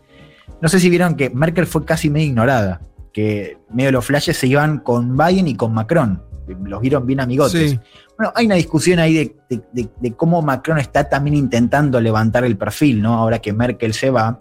No 0.62 0.70
sé 0.70 0.80
si 0.80 0.90
vieron 0.90 1.16
que 1.16 1.30
Merkel 1.30 1.68
fue 1.68 1.86
casi 1.86 2.10
medio 2.10 2.28
ignorada, 2.28 2.82
que 3.14 3.58
medio 3.72 3.92
los 3.92 4.06
flashes 4.06 4.38
se 4.38 4.48
iban 4.48 4.80
con 4.80 5.18
Biden 5.18 5.48
y 5.48 5.56
con 5.56 5.74
Macron. 5.74 6.24
Los 6.64 6.82
vieron 6.82 7.06
bien 7.06 7.20
amigotes. 7.20 7.72
Sí. 7.72 7.80
Bueno, 8.18 8.32
hay 8.36 8.46
una 8.46 8.56
discusión 8.56 9.00
ahí 9.00 9.14
de, 9.14 9.36
de- 9.50 9.62
de- 9.74 9.90
de 10.00 10.14
cómo 10.14 10.42
Macron 10.42 10.78
está 10.80 11.08
también 11.10 11.36
intentando 11.36 12.00
levantar 12.02 12.44
el 12.46 12.58
perfil, 12.58 13.02
¿no? 13.02 13.14
Ahora 13.16 13.40
que 13.40 13.54
Merkel 13.54 13.94
se 13.94 14.10
va. 14.10 14.40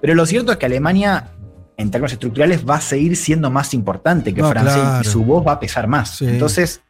Pero 0.00 0.14
lo 0.14 0.24
cierto 0.26 0.52
es 0.52 0.58
que 0.58 0.66
Alemania, 0.66 1.28
en 1.76 1.90
términos 1.90 2.12
estructurales, 2.12 2.64
va 2.68 2.76
a 2.76 2.80
seguir 2.80 3.16
siendo 3.16 3.50
más 3.50 3.74
importante 3.74 4.32
que 4.32 4.40
No, 4.42 4.48
Francia 4.50 4.74
claro. 4.74 5.00
y 5.02 5.04
su 5.04 5.24
voz 5.24 5.46
va 5.46 5.52
a 5.52 5.60
pesar 5.60 5.86
más. 5.86 6.16
Sí. 6.16 6.26
Entonces, 6.26 6.80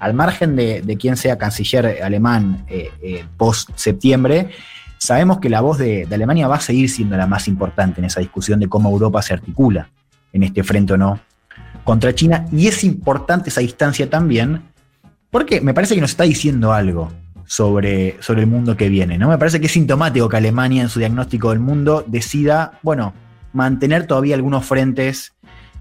al 0.00 0.14
margen 0.14 0.56
de, 0.56 0.80
de 0.82 0.96
quién 0.96 1.16
sea 1.16 1.38
canciller 1.38 2.02
alemán 2.02 2.64
eh, 2.68 2.90
eh, 3.02 3.24
post-septiembre, 3.36 4.50
sabemos 4.98 5.38
que 5.38 5.48
la 5.50 5.60
voz 5.60 5.78
de, 5.78 6.06
de 6.06 6.14
Alemania 6.14 6.48
va 6.48 6.56
a 6.56 6.60
seguir 6.60 6.88
siendo 6.88 7.16
la 7.16 7.26
más 7.26 7.46
importante 7.48 8.00
en 8.00 8.04
esa 8.06 8.20
discusión 8.20 8.58
de 8.60 8.68
cómo 8.68 8.90
Europa 8.90 9.22
se 9.22 9.34
articula 9.34 9.90
en 10.32 10.42
este 10.42 10.62
frente 10.64 10.92
o 10.94 10.96
no 10.96 11.20
contra 11.88 12.14
China. 12.14 12.44
Y 12.52 12.68
es 12.68 12.84
importante 12.84 13.48
esa 13.48 13.62
distancia 13.62 14.10
también, 14.10 14.60
porque 15.30 15.62
me 15.62 15.72
parece 15.72 15.94
que 15.94 16.02
nos 16.02 16.10
está 16.10 16.24
diciendo 16.24 16.74
algo 16.74 17.10
sobre, 17.46 18.18
sobre 18.20 18.42
el 18.42 18.46
mundo 18.46 18.76
que 18.76 18.90
viene. 18.90 19.16
¿no? 19.16 19.30
Me 19.30 19.38
parece 19.38 19.58
que 19.58 19.68
es 19.68 19.72
sintomático 19.72 20.28
que 20.28 20.36
Alemania 20.36 20.82
en 20.82 20.90
su 20.90 20.98
diagnóstico 20.98 21.48
del 21.48 21.60
mundo 21.60 22.04
decida, 22.06 22.78
bueno, 22.82 23.14
mantener 23.54 24.06
todavía 24.06 24.34
algunos 24.34 24.66
frentes 24.66 25.32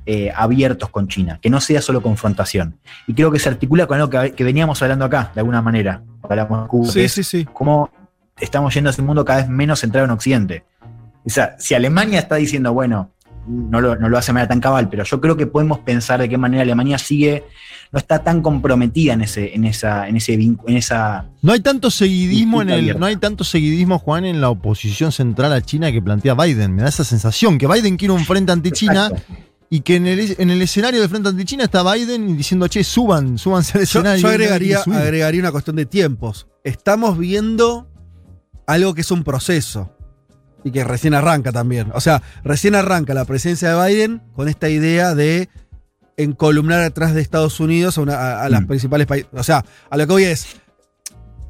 eh, 0.06 0.32
abiertos 0.34 0.90
con 0.92 1.10
China, 1.10 1.40
que 1.42 1.50
no 1.50 1.60
sea 1.60 1.82
solo 1.82 2.02
confrontación. 2.02 2.80
Y 3.06 3.14
creo 3.14 3.30
que 3.30 3.40
se 3.40 3.50
articula 3.50 3.86
con 3.86 4.00
algo 4.00 4.10
que, 4.10 4.32
que 4.32 4.46
veníamos 4.46 4.82
hablando 4.82 5.04
acá, 5.04 5.34
de 5.36 5.42
alguna 5.42 5.62
manera. 5.62 6.04
Hablamos 6.24 6.62
de 6.64 6.68
Cuba, 6.70 6.90
Sí, 6.90 7.10
sí, 7.10 7.22
sí. 7.26 7.46
cómo 7.52 7.90
estamos 8.40 8.74
yendo 8.74 8.92
hacia 8.92 9.02
un 9.02 9.08
mundo 9.08 9.26
cada 9.26 9.40
vez 9.42 9.50
menos 9.50 9.82
centrado 9.82 10.06
en 10.06 10.12
Occidente. 10.12 10.64
O 11.26 11.30
sea, 11.30 11.58
si 11.60 11.76
Alemania 11.76 12.20
está 12.20 12.36
diciendo, 12.36 12.72
bueno, 12.72 13.12
no 13.48 13.82
lo, 13.82 13.96
no 13.96 14.10
lo 14.10 14.18
hace 14.18 14.28
de 14.28 14.34
manera 14.34 14.50
tan 14.50 14.60
cabal, 14.60 14.90
pero 14.90 15.04
yo 15.04 15.22
creo 15.22 15.38
que 15.38 15.48
podemos 15.48 15.80
pensar 15.80 16.20
de 16.20 16.28
qué 16.30 16.38
manera 16.38 16.64
Alemania 16.64 16.98
sigue, 16.98 17.44
no 17.92 18.00
está 18.00 18.24
tan 18.24 18.42
comprometida 18.42 19.14
en 19.14 19.22
ese, 19.22 19.56
en 19.56 19.64
esa, 19.64 20.08
en 20.10 20.18
ese 20.18 20.38
vincu- 20.38 20.64
en 20.68 20.78
esa. 20.78 21.26
No 21.42 21.54
hay 21.54 21.62
tanto 21.62 21.90
seguidismo 21.90 22.62
en 22.62 22.70
el, 22.70 22.80
abierta. 22.80 23.00
no 23.00 23.06
hay 23.06 23.16
tanto 23.16 23.44
seguidismo, 23.44 23.98
Juan, 24.00 24.26
en 24.26 24.42
la 24.42 24.50
oposición 24.50 25.12
central 25.12 25.54
a 25.54 25.62
China 25.62 25.92
que 25.92 26.02
plantea 26.02 26.34
Biden. 26.34 26.76
Me 26.76 26.82
da 26.82 26.90
esa 26.90 27.04
sensación 27.04 27.58
que 27.58 27.68
Biden 27.68 27.96
quiere 27.96 28.14
un 28.14 28.26
frente 28.26 28.52
anti-China 28.52 29.10
y 29.70 29.82
que 29.82 29.96
en 29.96 30.08
el, 30.08 30.36
en 30.38 30.50
el 30.50 30.62
escenario 30.62 31.00
del 31.00 31.10
frente 31.10 31.30
anti-China 31.30 31.64
está 31.64 31.90
Biden 31.94 32.36
diciendo, 32.38 32.68
che, 32.68 32.84
suban, 32.84 33.38
súbanse 33.38 33.78
al 33.78 33.80
Yo, 33.80 33.84
escenario. 33.84 34.22
yo 34.22 34.28
y 34.28 34.32
nadie 34.32 34.36
agregaría, 34.48 34.80
agregaría 34.80 35.42
una 35.42 35.52
cuestión 35.52 35.76
de 35.78 35.86
tiempos. 35.86 36.48
Estamos 36.64 37.18
viendo 37.18 37.90
algo 38.66 38.94
que 38.94 39.02
es 39.02 39.12
un 39.12 39.24
proceso 39.24 39.97
y 40.68 40.72
que 40.72 40.84
recién 40.84 41.14
arranca 41.14 41.52
también. 41.52 41.90
O 41.94 42.02
sea, 42.02 42.22
recién 42.44 42.76
arranca 42.76 43.14
la 43.14 43.26
presencia 43.26 43.74
de 43.76 43.88
Biden 43.88 44.22
con 44.36 44.48
esta 44.50 44.70
idea 44.70 45.16
de 45.16 45.50
encolumnar 46.18 46.82
atrás 46.82 47.14
de 47.14 47.22
Estados 47.22 47.60
Unidos 47.60 47.98
a, 47.98 48.02
una- 48.02 48.16
a- 48.16 48.44
a 48.44 48.50
las 48.50 48.62
Mm. 48.64 48.68
principales 48.68 49.08
países. 49.08 49.30
O 49.34 49.44
sea, 49.44 49.64
a 49.90 49.98
lo 49.98 50.06
que 50.08 50.14
voy 50.14 50.24
es. 50.24 50.48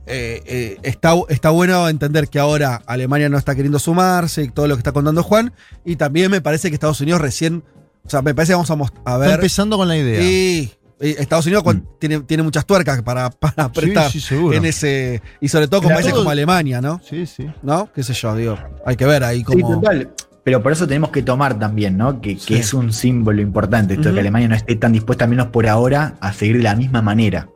eh, 0.09 0.41
eh, 0.45 0.77
está, 0.83 1.15
está 1.27 1.49
bueno 1.49 1.89
entender 1.89 2.29
que 2.29 2.39
ahora 2.39 2.81
Alemania 2.85 3.27
no 3.27 3.37
está 3.37 3.55
queriendo 3.55 3.77
sumarse 3.77 4.41
y 4.43 4.47
todo 4.49 4.65
lo 4.67 4.75
que 4.75 4.79
está 4.79 4.93
contando 4.93 5.21
Juan. 5.21 5.51
Y 5.83 5.97
también 5.97 6.31
me 6.31 6.39
parece 6.39 6.69
que 6.69 6.75
Estados 6.75 7.01
Unidos 7.01 7.19
recién. 7.19 7.63
O 8.05 8.09
sea, 8.09 8.21
me 8.21 8.33
parece 8.33 8.53
que 8.53 8.55
vamos 8.55 8.71
a, 8.71 8.73
a 8.75 8.85
Está 8.85 9.17
ver. 9.17 9.31
empezando 9.31 9.75
con 9.77 9.87
la 9.89 9.97
idea. 9.97 10.21
Sí, 10.21 10.71
eh, 10.73 10.77
Estados 10.99 11.45
Unidos 11.45 11.63
cuan- 11.63 11.85
tiene, 11.99 12.19
tiene 12.21 12.43
muchas 12.43 12.65
tuercas 12.65 13.01
para, 13.03 13.29
para 13.39 13.63
apretar 13.65 14.11
sí, 14.11 14.19
seguro. 14.19 14.55
en 14.57 14.65
ese. 14.65 15.21
Y 15.41 15.47
sobre 15.47 15.67
todo 15.67 15.81
con 15.83 15.93
países 15.93 16.13
como 16.13 16.29
Alemania, 16.29 16.81
¿no? 16.81 16.99
Sí, 17.07 17.25
sí. 17.25 17.47
¿No? 17.61 17.91
¿Qué 17.93 18.03
sé 18.03 18.13
yo, 18.13 18.35
digo? 18.35 18.57
Hay 18.85 18.95
que 18.95 19.05
ver 19.05 19.23
ahí 19.23 19.39
Sí, 19.39 19.43
cómo. 19.43 19.79
total. 19.79 20.11
Pero 20.43 20.63
por 20.63 20.71
eso 20.71 20.87
tenemos 20.87 21.09
que 21.11 21.21
tomar 21.23 21.59
también, 21.59 21.97
¿no? 21.97 22.21
Que, 22.21 22.35
que 22.35 22.39
Sí. 22.41 22.53
es 22.55 22.73
un 22.73 22.93
símbolo 22.93 23.41
importante, 23.41 23.93
esto 23.95 24.03
de 24.03 24.09
Ujú. 24.09 24.15
que 24.15 24.19
Alemania 24.21 24.47
no 24.47 24.55
esté 24.55 24.75
tan 24.77 24.93
dispuesta, 24.93 25.25
al 25.25 25.29
menos 25.29 25.47
por 25.47 25.67
ahora, 25.67 26.15
a 26.21 26.31
seguir 26.31 26.57
de 26.57 26.63
la 26.63 26.75
misma 26.75 27.01
manera 27.01 27.49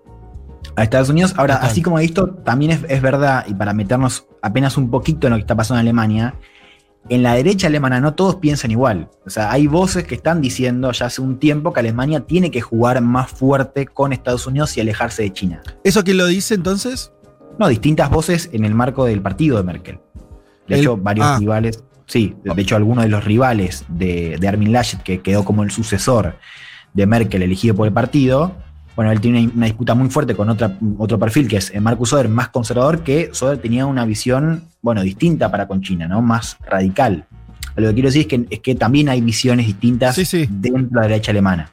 a 0.75 0.83
Estados 0.83 1.09
Unidos. 1.09 1.33
Ahora, 1.37 1.55
Total. 1.55 1.69
así 1.69 1.81
como 1.81 1.99
esto, 1.99 2.29
también 2.45 2.71
es, 2.71 2.79
es 2.89 3.01
verdad, 3.01 3.45
y 3.47 3.53
para 3.53 3.73
meternos 3.73 4.25
apenas 4.41 4.77
un 4.77 4.89
poquito 4.91 5.27
en 5.27 5.31
lo 5.31 5.37
que 5.37 5.41
está 5.41 5.55
pasando 5.55 5.79
en 5.79 5.87
Alemania, 5.87 6.35
en 7.09 7.23
la 7.23 7.33
derecha 7.33 7.67
alemana 7.67 7.99
no 7.99 8.13
todos 8.13 8.35
piensan 8.35 8.71
igual. 8.71 9.09
O 9.25 9.29
sea, 9.29 9.51
hay 9.51 9.67
voces 9.67 10.03
que 10.05 10.15
están 10.15 10.41
diciendo 10.41 10.91
ya 10.91 11.07
hace 11.07 11.21
un 11.21 11.39
tiempo 11.39 11.73
que 11.73 11.79
Alemania 11.79 12.21
tiene 12.21 12.51
que 12.51 12.61
jugar 12.61 13.01
más 13.01 13.31
fuerte 13.31 13.85
con 13.87 14.13
Estados 14.13 14.47
Unidos 14.47 14.77
y 14.77 14.81
alejarse 14.81 15.23
de 15.23 15.33
China. 15.33 15.61
¿Eso 15.83 16.03
quién 16.03 16.17
lo 16.17 16.27
dice 16.27 16.53
entonces? 16.53 17.11
No, 17.59 17.67
distintas 17.67 18.09
voces 18.09 18.49
en 18.53 18.65
el 18.65 18.73
marco 18.73 19.05
del 19.05 19.21
partido 19.21 19.57
de 19.57 19.63
Merkel. 19.63 19.99
De 20.67 20.75
El- 20.75 20.81
hecho, 20.81 20.97
varios 20.97 21.27
ah. 21.27 21.37
rivales, 21.39 21.83
sí, 22.05 22.35
de 22.43 22.53
de 22.53 22.61
hecho, 22.61 22.75
algunos 22.75 23.03
de 23.03 23.09
los 23.09 23.23
rivales 23.23 23.83
de, 23.89 24.37
de 24.39 24.47
Armin 24.47 24.71
Laschet, 24.71 25.01
que 25.03 25.21
quedó 25.21 25.43
como 25.43 25.63
el 25.63 25.71
sucesor 25.71 26.35
de 26.93 27.05
Merkel 27.07 27.41
elegido 27.41 27.75
por 27.75 27.87
el 27.87 27.93
partido, 27.93 28.55
bueno, 29.01 29.13
él 29.13 29.19
tiene 29.19 29.49
una, 29.55 29.65
disputa 29.65 29.95
muy 29.95 30.11
fuerte 30.11 30.35
con 30.35 30.47
otra, 30.47 30.77
otro 30.99 31.17
perfil, 31.17 31.47
que 31.47 31.57
es 31.57 31.71
eh, 31.73 31.79
Marcus 31.79 32.09
Söder, 32.09 32.29
más 32.29 32.49
conservador, 32.49 33.01
que 33.01 33.31
Söder 33.33 33.57
tenía 33.57 33.87
una 33.87 34.05
visión, 34.05 34.65
bueno, 34.79 35.01
distinta 35.01 35.49
para 35.49 35.67
con 35.67 35.81
China, 35.81 36.07
¿no? 36.07 36.21
Más 36.21 36.55
radical. 36.67 37.25
Lo 37.77 37.87
que 37.87 37.93
quiero 37.95 38.09
decir 38.09 38.21
es 38.21 38.27
que, 38.27 38.45
es 38.51 38.59
que 38.59 38.75
también 38.75 39.09
hay 39.09 39.21
visiones 39.21 39.65
distintas 39.65 40.13
Sí, 40.13 40.23
sí. 40.23 40.47
dentro 40.47 40.87
de 40.89 40.95
la 41.01 41.01
derecha 41.07 41.31
alemana. 41.31 41.71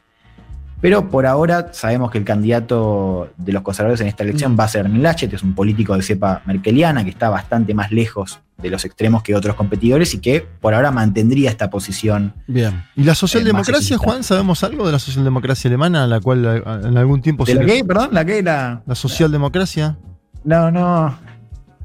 Pero 0.81 1.09
por 1.11 1.27
ahora 1.27 1.71
sabemos 1.73 2.11
que 2.11 2.19
el 2.19 2.25
candidato 2.25 3.31
de 3.37 3.53
los 3.53 3.63
conservadores 3.63 4.01
en 4.01 4.07
esta 4.07 4.23
elección 4.23 4.57
va 4.59 4.65
a 4.65 4.69
ser 4.69 4.85
Armin 4.85 5.03
Laschet, 5.03 5.33
es 5.33 5.43
un 5.43 5.55
político 5.55 5.97
de 5.97 6.03
cepa 6.03 6.43
merkeliana 6.47 7.03
que 7.03 7.11
está 7.11 7.29
bastante 7.31 7.75
más 7.75 7.91
lejos 7.91 8.41
de 8.59 8.71
los 8.71 8.85
extremos 8.85 9.23
que 9.23 9.35
otros 9.35 9.57
competidores 9.57 10.15
y 10.15 10.19
que 10.21 10.41
por 10.61 10.75
ahora 10.75 10.91
mantendría 10.93 11.51
esta 11.51 11.69
posición. 11.71 12.33
Bien. 12.47 12.85
¿Y 12.97 13.03
la 13.05 13.15
socialdemocracia, 13.15 13.95
exista. 13.97 14.05
Juan? 14.05 14.23
¿Sabemos 14.25 14.63
algo 14.65 14.87
de 14.87 14.93
la 14.93 14.99
socialdemocracia 14.99 15.69
alemana, 15.69 16.05
a 16.05 16.07
la 16.07 16.21
cual 16.21 16.47
a- 16.65 16.81
en 16.89 16.97
algún 16.97 17.23
tiempo 17.23 17.45
¿De 17.45 17.53
se 17.53 17.59
la 17.59 17.65
qué? 17.67 17.85
Perdón, 17.85 18.09
¿la 18.13 18.25
qué? 18.25 18.43
La... 18.43 18.83
La 18.87 18.95
socialdemocracia. 18.95 19.97
No, 20.45 20.71
no. 20.71 21.19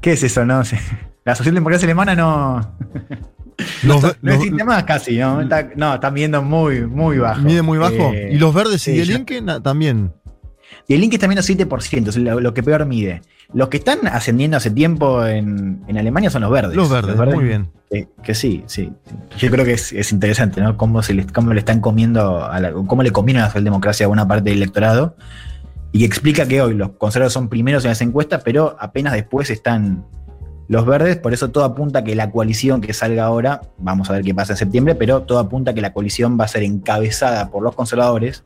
¿Qué 0.00 0.12
es 0.12 0.22
eso? 0.22 0.44
No 0.44 0.64
sé. 0.64 0.78
La 1.24 1.34
socialdemocracia 1.34 1.86
alemana 1.86 2.14
no. 2.14 2.76
Los 3.82 3.96
no, 4.02 4.08
ver- 4.08 4.18
no 4.22 4.32
los- 4.32 4.42
existe 4.42 4.64
más 4.64 4.84
casi, 4.84 5.18
¿no? 5.18 5.40
Está- 5.40 5.68
no, 5.76 5.94
están 5.94 6.14
viendo 6.14 6.42
muy, 6.42 6.86
muy 6.86 7.18
bajo. 7.18 7.40
Mide 7.42 7.62
muy 7.62 7.78
bajo. 7.78 8.12
Eh, 8.12 8.30
y 8.32 8.38
los 8.38 8.52
verdes 8.54 8.86
y 8.88 9.04
sí, 9.04 9.12
Linken 9.12 9.48
ah, 9.50 9.60
también. 9.62 10.12
Y 10.88 10.94
el 10.94 11.00
link 11.00 11.14
está 11.14 11.26
viendo 11.26 11.42
7%, 11.42 12.08
es 12.08 12.16
lo, 12.16 12.40
lo 12.40 12.52
que 12.52 12.62
peor 12.62 12.84
mide. 12.84 13.22
Los 13.54 13.68
que 13.68 13.76
están 13.78 14.06
ascendiendo 14.06 14.56
hace 14.56 14.70
tiempo 14.70 15.24
en, 15.24 15.82
en 15.86 15.98
Alemania 15.98 16.28
son 16.30 16.42
los 16.42 16.50
verdes. 16.50 16.74
Los 16.76 16.90
verdes, 16.90 17.16
muy 17.16 17.44
bien. 17.44 17.70
Que, 17.90 18.08
que 18.22 18.34
sí, 18.34 18.64
sí. 18.66 18.92
Yo 19.38 19.50
creo 19.50 19.64
que 19.64 19.74
es, 19.74 19.92
es 19.92 20.12
interesante, 20.12 20.60
¿no? 20.60 20.76
Cómo, 20.76 21.02
se 21.02 21.14
les, 21.14 21.30
cómo 21.30 21.52
le 21.54 21.60
están 21.60 21.80
comiendo, 21.80 22.44
a 22.44 22.58
la- 22.60 22.72
cómo 22.72 23.02
le 23.02 23.12
conviene 23.12 23.40
a 23.40 23.44
la 23.44 23.48
socialdemocracia 23.48 24.06
a 24.06 24.08
una 24.08 24.26
parte 24.26 24.50
del 24.50 24.58
electorado. 24.58 25.16
Y 25.92 26.00
que 26.00 26.04
explica 26.06 26.46
que 26.46 26.60
hoy 26.60 26.74
los 26.74 26.90
conservadores 26.98 27.32
son 27.32 27.48
primeros 27.48 27.84
en 27.84 27.90
las 27.90 28.00
encuestas, 28.02 28.42
pero 28.44 28.76
apenas 28.80 29.12
después 29.12 29.48
están 29.50 30.04
los 30.68 30.86
verdes. 30.86 31.16
Por 31.16 31.32
eso 31.34 31.50
todo 31.50 31.64
apunta 31.64 32.00
a 32.00 32.04
que 32.04 32.14
la 32.14 32.30
coalición 32.30 32.80
que 32.80 32.92
salga 32.92 33.24
ahora, 33.24 33.60
vamos 33.78 34.10
a 34.10 34.14
ver 34.14 34.22
qué 34.22 34.34
pasa 34.34 34.52
en 34.54 34.56
septiembre, 34.58 34.94
pero 34.94 35.22
todo 35.22 35.38
apunta 35.38 35.72
a 35.72 35.74
que 35.74 35.80
la 35.80 35.92
coalición 35.92 36.38
va 36.38 36.44
a 36.44 36.48
ser 36.48 36.62
encabezada 36.62 37.50
por 37.50 37.62
los 37.62 37.74
conservadores, 37.74 38.44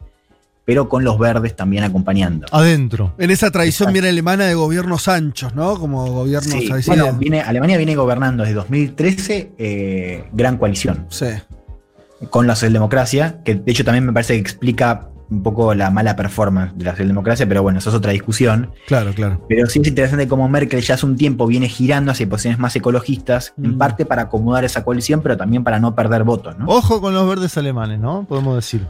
pero 0.65 0.89
con 0.89 1.03
los 1.03 1.19
verdes 1.19 1.57
también 1.57 1.83
acompañando. 1.85 2.47
Adentro. 2.53 3.15
En 3.19 3.31
esa 3.31 3.51
tradición 3.51 3.93
bien 3.93 4.05
alemana 4.05 4.45
de 4.45 4.55
gobiernos 4.55 5.09
anchos, 5.09 5.55
¿no? 5.55 5.79
Como 5.79 6.07
gobiernos 6.07 6.53
Sí, 6.53 6.71
bueno, 6.87 7.13
viene, 7.15 7.41
Alemania 7.41 7.77
viene 7.79 7.97
gobernando 7.97 8.43
desde 8.43 8.55
2013 8.57 9.53
eh, 9.57 10.25
gran 10.33 10.59
coalición 10.59 11.07
Sí. 11.09 11.27
con 12.31 12.47
la 12.47 12.55
socialdemocracia, 12.55 13.39
que 13.45 13.55
de 13.55 13.73
hecho 13.73 13.85
también 13.85 14.05
me 14.05 14.13
parece 14.13 14.35
que 14.35 14.41
explica 14.41 15.09
un 15.31 15.43
poco 15.43 15.75
la 15.75 15.91
mala 15.91 16.17
performance 16.17 16.73
de 16.77 16.85
la 16.85 16.93
socialdemocracia, 16.93 17.47
pero 17.47 17.63
bueno, 17.63 17.79
eso 17.81 17.91
es 17.91 17.97
otra 17.97 18.13
discusión. 18.13 18.71
Claro, 18.87 19.13
claro. 19.13 19.45
Pero 19.49 19.67
sí 19.67 19.79
es 19.81 19.89
interesante 19.89 20.27
cómo 20.27 20.49
Merkel 20.49 20.81
ya 20.81 20.95
hace 20.95 21.05
un 21.05 21.17
tiempo 21.17 21.47
viene 21.47 21.69
girando 21.69 22.13
hacia 22.13 22.29
posiciones 22.29 22.59
más 22.59 22.75
ecologistas, 22.77 23.53
en 23.63 23.75
Mm. 23.75 23.79
parte 23.79 24.07
para 24.07 24.23
acomodar 24.23 24.65
esa 24.65 24.85
coalición, 24.85 25.21
pero 25.23 25.37
también 25.37 25.65
para 25.65 25.79
no 25.81 25.95
perder 25.95 26.25
votos, 26.25 26.59
¿no? 26.59 26.67
Ojo 26.67 27.01
con 27.01 27.13
los 27.13 27.29
verdes 27.29 27.57
alemanes, 27.59 28.01
¿no? 28.01 28.25
Podemos 28.29 28.57
decir. 28.57 28.87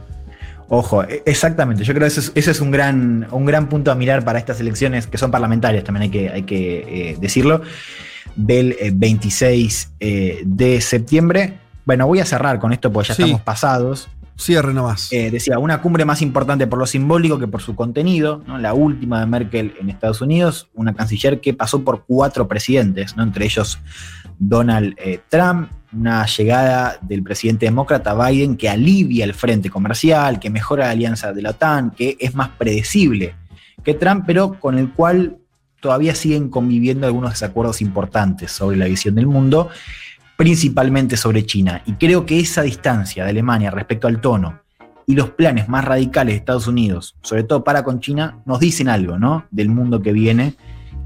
Ojo, 0.69 1.03
e- 1.03 1.23
exactamente. 1.25 1.83
Yo 1.83 1.93
creo 1.93 2.01
que 2.05 2.07
ese 2.07 2.19
es, 2.19 2.31
ese 2.35 2.51
es 2.51 2.61
un, 2.61 2.71
gran, 2.71 3.27
un 3.31 3.45
gran 3.45 3.67
punto 3.67 3.91
a 3.91 3.95
mirar 3.95 4.23
para 4.23 4.39
estas 4.39 4.59
elecciones, 4.61 5.07
que 5.07 5.17
son 5.17 5.31
parlamentarias, 5.31 5.83
también 5.83 6.03
hay 6.03 6.09
que, 6.09 6.29
hay 6.29 6.43
que 6.43 7.11
eh, 7.11 7.17
decirlo, 7.19 7.61
del 8.35 8.73
eh, 8.79 8.91
26 8.93 9.91
eh, 9.99 10.41
de 10.45 10.79
septiembre. 10.79 11.55
Bueno, 11.85 12.05
voy 12.07 12.19
a 12.19 12.25
cerrar 12.25 12.59
con 12.59 12.71
esto 12.71 12.93
porque 12.93 13.09
ya 13.09 13.15
Sí. 13.15 13.23
estamos 13.23 13.41
pasados. 13.41 14.09
Cierre 14.39 14.73
nomás. 14.73 15.11
Eh, 15.11 15.31
decía, 15.31 15.59
una 15.59 15.81
cumbre 15.81 16.05
más 16.05 16.21
importante 16.21 16.65
por 16.65 16.79
lo 16.79 16.85
simbólico 16.85 17.37
que 17.37 17.47
por 17.47 17.61
su 17.61 17.75
contenido, 17.75 18.41
¿no? 18.47 18.57
la 18.57 18.73
última 18.73 19.19
de 19.19 19.25
Merkel 19.25 19.73
en 19.81 19.89
Estados 19.89 20.21
Unidos, 20.21 20.69
una 20.73 20.93
canciller 20.93 21.41
que 21.41 21.53
pasó 21.53 21.83
por 21.83 22.05
cuatro 22.05 22.47
presidentes, 22.47 23.17
¿no? 23.17 23.23
entre 23.23 23.43
ellos 23.43 23.79
Donald 24.37 24.95
eh, 24.97 25.19
Trump, 25.27 25.69
una 25.91 26.25
llegada 26.25 26.97
del 27.01 27.21
presidente 27.21 27.65
demócrata 27.65 28.13
Biden 28.13 28.55
que 28.55 28.69
alivia 28.69 29.25
el 29.25 29.33
frente 29.33 29.69
comercial, 29.69 30.39
que 30.39 30.49
mejora 30.49 30.85
la 30.85 30.91
alianza 30.91 31.33
de 31.33 31.41
la 31.41 31.49
OTAN, 31.49 31.91
que 31.91 32.15
es 32.17 32.33
más 32.33 32.47
predecible 32.49 33.35
que 33.83 33.93
Trump, 33.93 34.23
pero 34.25 34.57
con 34.57 34.77
el 34.77 34.93
cual 34.93 35.37
todavía 35.81 36.15
siguen 36.15 36.49
conviviendo 36.49 37.07
algunos 37.07 37.31
desacuerdos 37.31 37.81
importantes 37.81 38.51
sobre 38.51 38.77
la 38.77 38.85
visión 38.85 39.15
del 39.15 39.27
mundo 39.27 39.69
principalmente 40.39 41.17
sobre 41.17 41.45
China. 41.45 41.81
Y 41.85 41.95
creo 41.95 42.25
que 42.25 42.39
esa 42.39 42.61
distancia 42.61 43.25
de 43.25 43.31
Alemania 43.31 43.71
respecto 43.71 44.07
al 44.07 44.21
tono 44.21 44.61
y 45.05 45.13
los 45.13 45.31
planes 45.31 45.67
más 45.67 45.83
radicales 45.83 46.31
de 46.31 46.37
Estados 46.37 46.65
Unidos, 46.65 47.17
sobre 47.21 47.43
todo 47.43 47.65
para 47.65 47.83
con 47.83 47.99
China, 47.99 48.39
nos 48.45 48.61
dicen 48.61 48.87
algo, 48.87 49.19
¿no? 49.19 49.47
Del 49.51 49.67
mundo 49.67 50.01
que 50.01 50.13
viene 50.13 50.55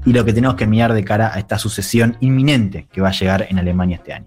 y 0.06 0.12
lo 0.12 0.24
que 0.24 0.32
tenemos 0.32 0.54
que 0.54 0.68
mirar 0.68 0.92
de 0.92 1.02
cara 1.02 1.34
a 1.34 1.40
esta 1.40 1.58
sucesión 1.58 2.16
inminente 2.20 2.86
que 2.92 3.00
va 3.00 3.08
a 3.08 3.12
llegar 3.12 3.48
en 3.50 3.58
Alemania 3.58 3.96
este 3.96 4.12
año. 4.12 4.26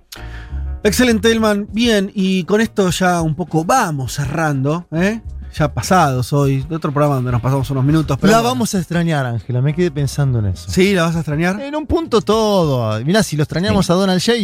Excelente, 0.84 1.32
Elman. 1.32 1.70
Bien, 1.72 2.12
y 2.14 2.44
con 2.44 2.60
esto 2.60 2.90
ya 2.90 3.22
un 3.22 3.34
poco 3.34 3.64
vamos 3.64 4.12
cerrando, 4.12 4.88
¿eh? 4.92 5.22
Ya 5.58 5.74
pasados 5.74 6.34
hoy, 6.34 6.64
de 6.70 6.76
otro 6.76 6.92
programa 6.92 7.16
donde 7.16 7.32
nos 7.32 7.42
pasamos 7.42 7.70
unos 7.72 7.84
minutos. 7.84 8.18
Pero 8.20 8.32
la 8.32 8.38
bueno. 8.40 8.50
vamos 8.50 8.76
a 8.76 8.78
extrañar, 8.80 9.26
Ángela. 9.26 9.62
Me 9.62 9.74
quedé 9.74 9.90
pensando 9.92 10.40
en 10.40 10.48
eso. 10.48 10.70
Sí, 10.70 10.94
la 10.94 11.04
vas 11.04 11.16
a 11.16 11.20
extrañar. 11.20 11.60
En 11.62 11.76
un 11.76 11.88
punto 11.88 12.22
todo. 12.22 13.04
Mirá, 13.04 13.24
si 13.24 13.36
lo 13.38 13.44
extrañamos 13.44 13.86
Sí. 13.88 13.92
a 13.92 13.96
Donald 13.96 14.22
J. 14.24 14.38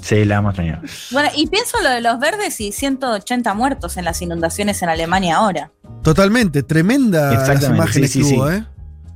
Sí, 0.00 0.24
la 0.24 0.36
vamos 0.36 0.50
a 0.50 0.62
extrañar. 0.62 0.82
Bueno, 1.10 1.28
y 1.36 1.46
pienso 1.48 1.76
lo 1.82 1.88
de 1.90 2.00
los 2.00 2.18
verdes 2.20 2.60
y 2.60 2.70
180 2.72 3.52
muertos 3.54 3.96
en 3.96 4.04
las 4.04 4.22
inundaciones 4.22 4.80
en 4.82 4.88
Alemania 4.88 5.38
ahora. 5.38 5.72
Totalmente, 6.02 6.62
tremenda 6.62 7.32
las 7.32 7.68
imágenes 7.68 8.12
sí, 8.12 8.20
que 8.22 8.34
hubo, 8.36 8.48
sí. 8.50 8.56
¿eh? 8.56 8.64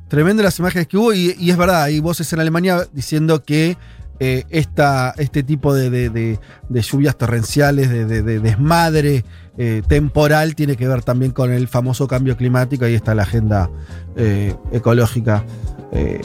Tremenda 0.08 0.42
las 0.42 0.58
imágenes 0.58 0.88
que 0.88 0.98
hubo, 0.98 1.14
y, 1.14 1.34
y 1.38 1.50
es 1.52 1.56
verdad, 1.56 1.84
hay 1.84 2.00
voces 2.00 2.30
en 2.32 2.40
Alemania 2.40 2.86
diciendo 2.92 3.42
que 3.44 3.78
eh, 4.20 4.44
esta, 4.50 5.14
este 5.16 5.42
tipo 5.42 5.72
de, 5.72 5.88
de- 5.90 6.10
de- 6.10 6.40
de 6.68 6.82
lluvias 6.82 7.16
torrenciales, 7.16 7.88
de, 7.88 8.04
de- 8.04 8.22
de 8.22 8.40
desmadre 8.40 9.24
eh, 9.58 9.82
temporal, 9.86 10.54
tiene 10.54 10.76
que 10.76 10.88
ver 10.88 11.02
también 11.02 11.32
con 11.32 11.52
el 11.52 11.68
famoso 11.68 12.08
cambio 12.08 12.36
climático. 12.36 12.84
Ahí 12.84 12.94
está 12.94 13.14
la 13.14 13.22
agenda 13.22 13.70
eh, 14.16 14.54
ecológica 14.72 15.44
eh, 15.92 16.20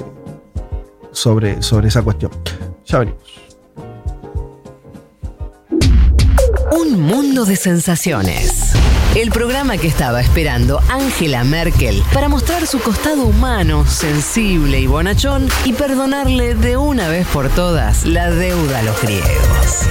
sobre, 1.11 1.61
sobre 1.61 1.89
esa 1.89 2.01
cuestión. 2.01 2.31
Ya 2.85 2.99
venimos. 2.99 3.21
Un 6.71 7.01
mundo 7.01 7.45
de 7.45 7.55
sensaciones. 7.55 8.73
El 9.15 9.31
programa 9.31 9.77
que 9.77 9.87
estaba 9.87 10.21
esperando 10.21 10.79
Angela 10.89 11.43
Merkel 11.43 12.03
para 12.13 12.29
mostrar 12.29 12.67
su 12.67 12.79
costado 12.79 13.23
humano, 13.25 13.85
sensible 13.85 14.79
y 14.79 14.85
bonachón 14.85 15.47
y 15.65 15.73
perdonarle 15.73 16.53
de 16.55 16.77
una 16.77 17.09
vez 17.09 17.25
por 17.27 17.49
todas 17.49 18.05
la 18.05 18.29
deuda 18.29 18.79
a 18.79 18.83
los 18.83 19.01
griegos. 19.01 19.87